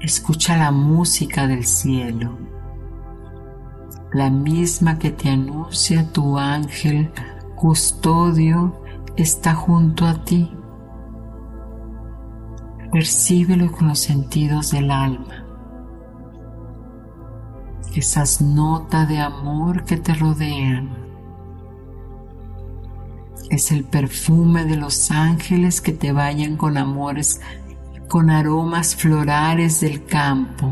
Escucha 0.00 0.56
la 0.56 0.70
música 0.70 1.46
del 1.46 1.64
cielo, 1.64 2.38
la 4.12 4.28
misma 4.28 4.98
que 4.98 5.10
te 5.10 5.30
anuncia 5.30 6.10
tu 6.12 6.36
ángel 6.38 7.10
custodio 7.54 8.82
está 9.16 9.54
junto 9.54 10.06
a 10.06 10.24
ti. 10.24 10.50
Percíbelo 12.92 13.70
con 13.70 13.86
los 13.86 14.00
sentidos 14.00 14.72
del 14.72 14.90
alma. 14.90 15.46
esas 17.94 18.40
notas 18.40 19.08
de 19.08 19.18
amor 19.18 19.84
que 19.84 19.96
te 19.96 20.14
rodean. 20.14 20.90
Es 23.50 23.72
el 23.72 23.84
perfume 23.84 24.64
de 24.64 24.76
los 24.76 25.10
ángeles 25.10 25.80
que 25.80 25.92
te 25.92 26.12
vayan 26.12 26.56
con 26.56 26.76
amores, 26.76 27.40
con 28.08 28.30
aromas 28.30 28.94
florales 28.94 29.80
del 29.80 30.04
campo. 30.04 30.70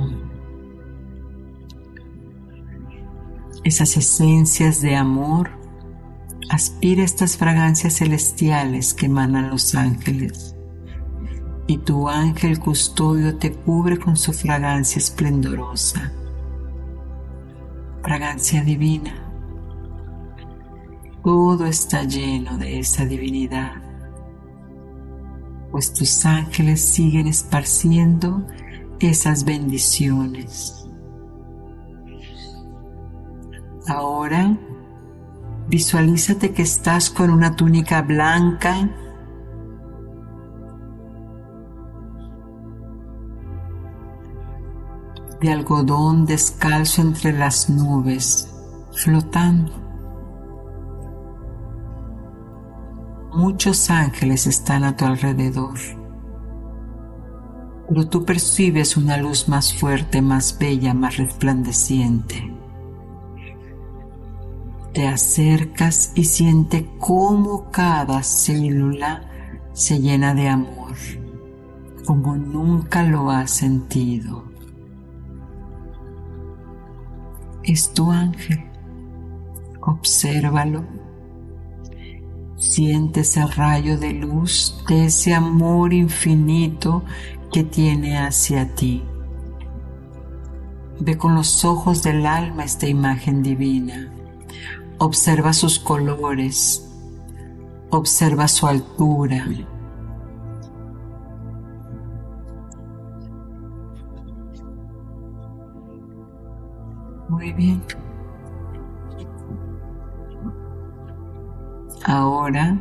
Esas 3.65 3.97
esencias 3.97 4.81
de 4.81 4.97
amor, 4.97 5.51
aspira 6.51 7.03
estas 7.03 7.37
fragancias 7.37 7.95
celestiales 7.95 8.95
que 8.95 9.07
emanan 9.07 9.51
los 9.51 9.75
ángeles. 9.75 10.58
Y 11.69 11.79
tu 11.79 12.09
ángel 12.09 12.59
custodio 12.59 13.37
te 13.37 13.53
cubre 13.53 13.99
con 13.99 14.17
su 14.17 14.33
fragancia 14.33 14.99
esplendorosa 14.99 16.13
fragancia 18.09 18.65
divina. 18.65 19.13
Todo 21.23 21.67
está 21.67 22.05
lleno 22.05 22.57
de 22.57 22.79
esa 22.79 23.05
divinidad, 23.05 23.73
pues 25.71 25.93
tus 25.93 26.25
ángeles 26.25 26.81
siguen 26.81 27.27
esparciendo 27.27 28.47
esas 28.99 29.45
bendiciones. 29.45 30.89
Ahora 33.87 34.57
visualízate 35.69 36.53
que 36.53 36.63
estás 36.63 37.11
con 37.11 37.29
una 37.29 37.57
túnica 37.57 38.01
blanca 38.01 38.89
de 45.41 45.53
algodón 45.53 46.27
descalzo 46.27 47.03
entre 47.03 47.33
las 47.33 47.71
nubes, 47.71 48.49
flotando. 48.93 49.73
Muchos 53.33 53.91
ángeles 53.91 54.47
están 54.47 54.83
a 54.83 54.97
tu 54.97 55.05
alrededor, 55.05 55.79
pero 57.89 58.09
tú 58.09 58.25
percibes 58.25 58.97
una 58.97 59.17
luz 59.17 59.49
más 59.49 59.73
fuerte, 59.73 60.23
más 60.23 60.59
bella, 60.59 60.93
más 60.93 61.19
resplandeciente. 61.19 62.53
Te 64.93 65.07
acercas 65.07 66.11
y 66.17 66.25
siente 66.25 66.91
cómo 66.99 67.71
cada 67.71 68.25
célula 68.25 69.31
se 69.73 70.01
llena 70.01 70.35
de 70.35 70.49
amor, 70.49 70.97
como 72.05 72.35
nunca 72.35 73.05
lo 73.05 73.31
has 73.31 73.53
sentido. 73.53 74.48
Es 77.73 77.93
tu 77.93 78.11
ángel. 78.11 78.65
Obsérvalo. 79.81 80.85
Siente 82.57 83.21
ese 83.21 83.47
rayo 83.47 83.99
de 83.99 84.13
luz 84.13 84.83
de 84.89 85.07
ese 85.07 85.35
amor 85.35 85.93
infinito 85.93 87.05
que 87.53 87.63
tiene 87.65 88.19
hacia 88.19 88.75
ti. 88.75 89.05
Ve 91.01 91.17
con 91.17 91.35
los 91.35 91.65
ojos 91.65 92.03
del 92.03 92.27
alma 92.27 92.65
esta 92.65 92.89
imagen 92.89 93.43
divina. 93.43 94.13
Observa 94.99 95.53
sus 95.53 95.79
colores. 95.79 96.85
Observa 97.91 98.49
su 98.49 98.67
altura 98.67 99.47
Muy 107.29 107.53
bien. 107.53 107.83
Ahora 112.05 112.79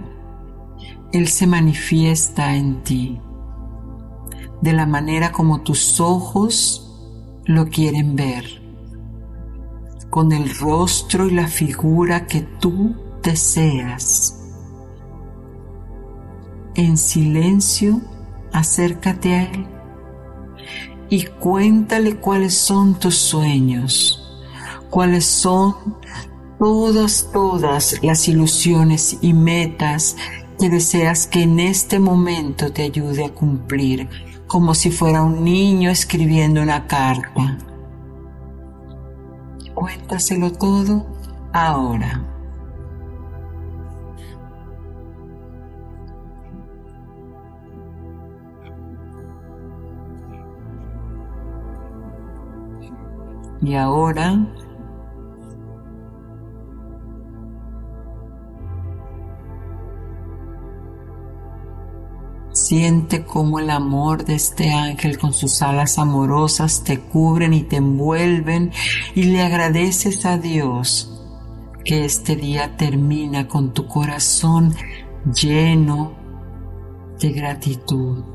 Él 1.12 1.28
se 1.28 1.48
manifiesta 1.48 2.56
en 2.56 2.82
ti 2.84 3.20
de 4.62 4.74
la 4.74 4.86
manera 4.86 5.32
como 5.32 5.62
tus 5.62 6.00
ojos 6.00 6.84
lo 7.46 7.68
quieren 7.68 8.16
ver, 8.16 8.46
con 10.10 10.32
el 10.32 10.50
rostro 10.58 11.28
y 11.28 11.32
la 11.32 11.48
figura 11.48 12.26
que 12.26 12.42
tú 12.42 12.96
deseas. 13.22 14.34
En 16.76 16.98
silencio, 16.98 18.02
acércate 18.52 19.36
a 19.36 19.44
Él 19.44 19.68
y 21.10 21.26
cuéntale 21.26 22.18
cuáles 22.18 22.56
son 22.56 22.96
tus 23.00 23.16
sueños 23.16 24.17
cuáles 24.90 25.26
son 25.26 25.76
todas, 26.60 27.30
todas 27.32 28.02
las 28.04 28.28
ilusiones 28.28 29.18
y 29.22 29.34
metas 29.34 30.16
que 30.60 30.70
deseas 30.70 31.28
que 31.28 31.44
en 31.44 31.60
este 31.60 32.00
momento 32.00 32.72
te 32.72 32.84
ayude 32.84 33.26
a 33.26 33.34
cumplir, 33.34 34.10
como 34.48 34.74
si 34.74 34.92
fuera 34.92 35.24
un 35.24 35.44
niño 35.44 35.90
escribiendo 35.90 36.62
una 36.62 36.88
carta. 36.88 37.58
Cuéntaselo 39.74 40.52
todo 40.54 41.06
ahora. 41.54 42.24
Y 53.62 53.76
ahora 53.76 54.48
Siente 62.68 63.24
cómo 63.24 63.60
el 63.60 63.70
amor 63.70 64.26
de 64.26 64.36
este 64.36 64.74
ángel 64.74 65.18
con 65.18 65.32
sus 65.32 65.62
alas 65.62 65.98
amorosas 65.98 66.84
te 66.84 67.00
cubren 67.00 67.54
y 67.54 67.62
te 67.64 67.78
envuelven 67.78 68.74
y 69.16 69.24
le 69.24 69.42
agradeces 69.42 70.26
a 70.26 70.38
Dios 70.38 71.24
que 71.86 72.04
este 72.04 72.36
día 72.36 72.76
termina 72.76 73.48
con 73.48 73.74
tu 73.74 73.88
corazón 73.88 74.76
lleno 75.34 76.12
de 77.22 77.32
gratitud, 77.32 78.26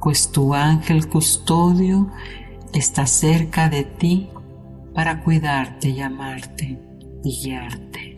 pues 0.00 0.30
tu 0.30 0.54
ángel 0.54 1.08
custodio 1.08 2.08
está 2.72 3.06
cerca 3.06 3.68
de 3.68 3.82
ti 3.82 4.30
para 4.94 5.24
cuidarte 5.24 5.88
y 5.88 6.00
amarte 6.00 6.80
y 7.24 7.42
guiarte. 7.42 8.16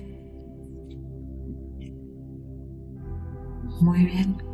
Muy 3.80 4.04
bien. 4.04 4.47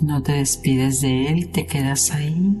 No 0.00 0.22
te 0.22 0.32
despides 0.32 1.02
de 1.02 1.28
Él, 1.28 1.50
te 1.52 1.66
quedas 1.66 2.10
ahí. 2.10 2.58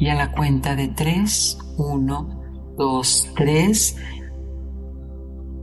Y 0.00 0.08
a 0.08 0.14
la 0.14 0.32
cuenta 0.32 0.74
de 0.74 0.88
tres, 0.88 1.58
uno, 1.76 2.42
dos, 2.76 3.28
tres, 3.36 3.96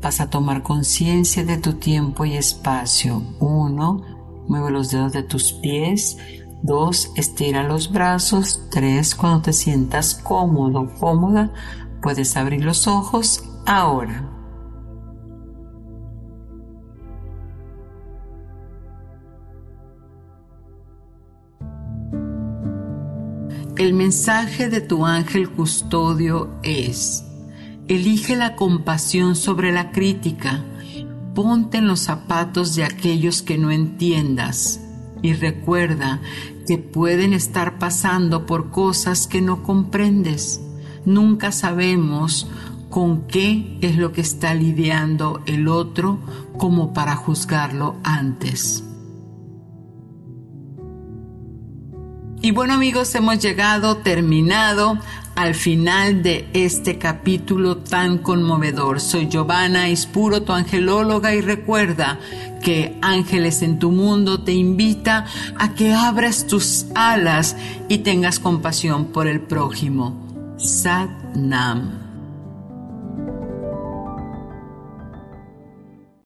vas 0.02 0.22
a 0.22 0.30
tomar 0.30 0.64
conciencia 0.64 1.44
de 1.44 1.58
tu 1.58 1.74
tiempo 1.74 2.24
y 2.24 2.38
espacio. 2.38 3.22
Uno, 3.40 4.04
mueve 4.48 4.72
los 4.72 4.92
dedos 4.92 5.12
de 5.12 5.24
tus 5.24 5.52
pies. 5.54 6.18
Dos, 6.64 7.12
estira 7.16 7.64
los 7.64 7.92
brazos. 7.92 8.62
Tres, 8.72 9.16
cuando 9.16 9.42
te 9.42 9.54
sientas 9.54 10.16
cómodo, 10.16 10.88
cómoda, 11.00 11.52
puedes 12.02 12.38
abrir 12.38 12.64
los 12.64 12.88
ojos 12.88 13.44
ahora. 13.66 14.37
El 23.78 23.94
mensaje 23.94 24.70
de 24.70 24.82
tu 24.82 25.06
ángel 25.06 25.52
custodio 25.52 26.50
es, 26.64 27.24
elige 27.88 28.36
la 28.36 28.56
compasión 28.56 29.36
sobre 29.36 29.72
la 29.72 29.92
crítica, 29.92 30.64
ponte 31.36 31.78
en 31.78 31.86
los 31.86 32.00
zapatos 32.00 32.74
de 32.74 32.84
aquellos 32.84 33.44
que 33.44 33.60
no 33.60 33.70
entiendas 33.70 34.80
y 35.22 35.34
recuerda 35.34 36.22
que 36.66 36.80
pueden 36.80 37.34
estar 37.34 37.78
pasando 37.78 38.48
por 38.48 38.72
cosas 38.72 39.28
que 39.28 39.44
no 39.44 39.62
comprendes. 39.62 40.60
Nunca 41.06 41.52
sabemos 41.52 42.48
con 42.90 43.28
qué 43.28 43.78
es 43.82 43.96
lo 43.96 44.12
que 44.12 44.22
está 44.22 44.56
lidiando 44.56 45.44
el 45.46 45.68
otro 45.68 46.18
como 46.58 46.94
para 46.94 47.16
juzgarlo 47.16 47.98
antes. 48.04 48.87
Y 52.42 52.52
bueno 52.52 52.76
amigos, 52.76 53.14
hemos 53.16 53.40
llegado, 53.40 53.98
terminado 53.98 55.00
al 55.36 55.56
final 55.56 56.22
de 56.22 56.48
este 56.54 57.00
capítulo 57.00 57.78
tan 57.78 58.20
conmovedor. 58.20 59.00
Soy 59.00 59.28
Giovanna 59.28 59.90
Ispuro, 59.90 60.44
tu 60.44 60.54
angelóloga, 60.54 61.34
y 61.34 61.42
recuerda 61.42 62.20
que 62.62 62.98
Ángeles 63.02 63.64
en 63.64 63.80
tu 63.80 63.92
mundo 63.92 64.44
te 64.44 64.54
invita 64.54 65.26
a 65.58 65.74
que 65.74 65.94
abras 65.94 66.46
tus 66.46 66.86
alas 66.94 67.56
y 67.90 68.00
tengas 68.00 68.40
compasión 68.40 69.06
por 69.06 69.28
el 69.28 69.42
prójimo. 69.42 70.56
Sat 70.58 71.10
Nam. 71.36 72.07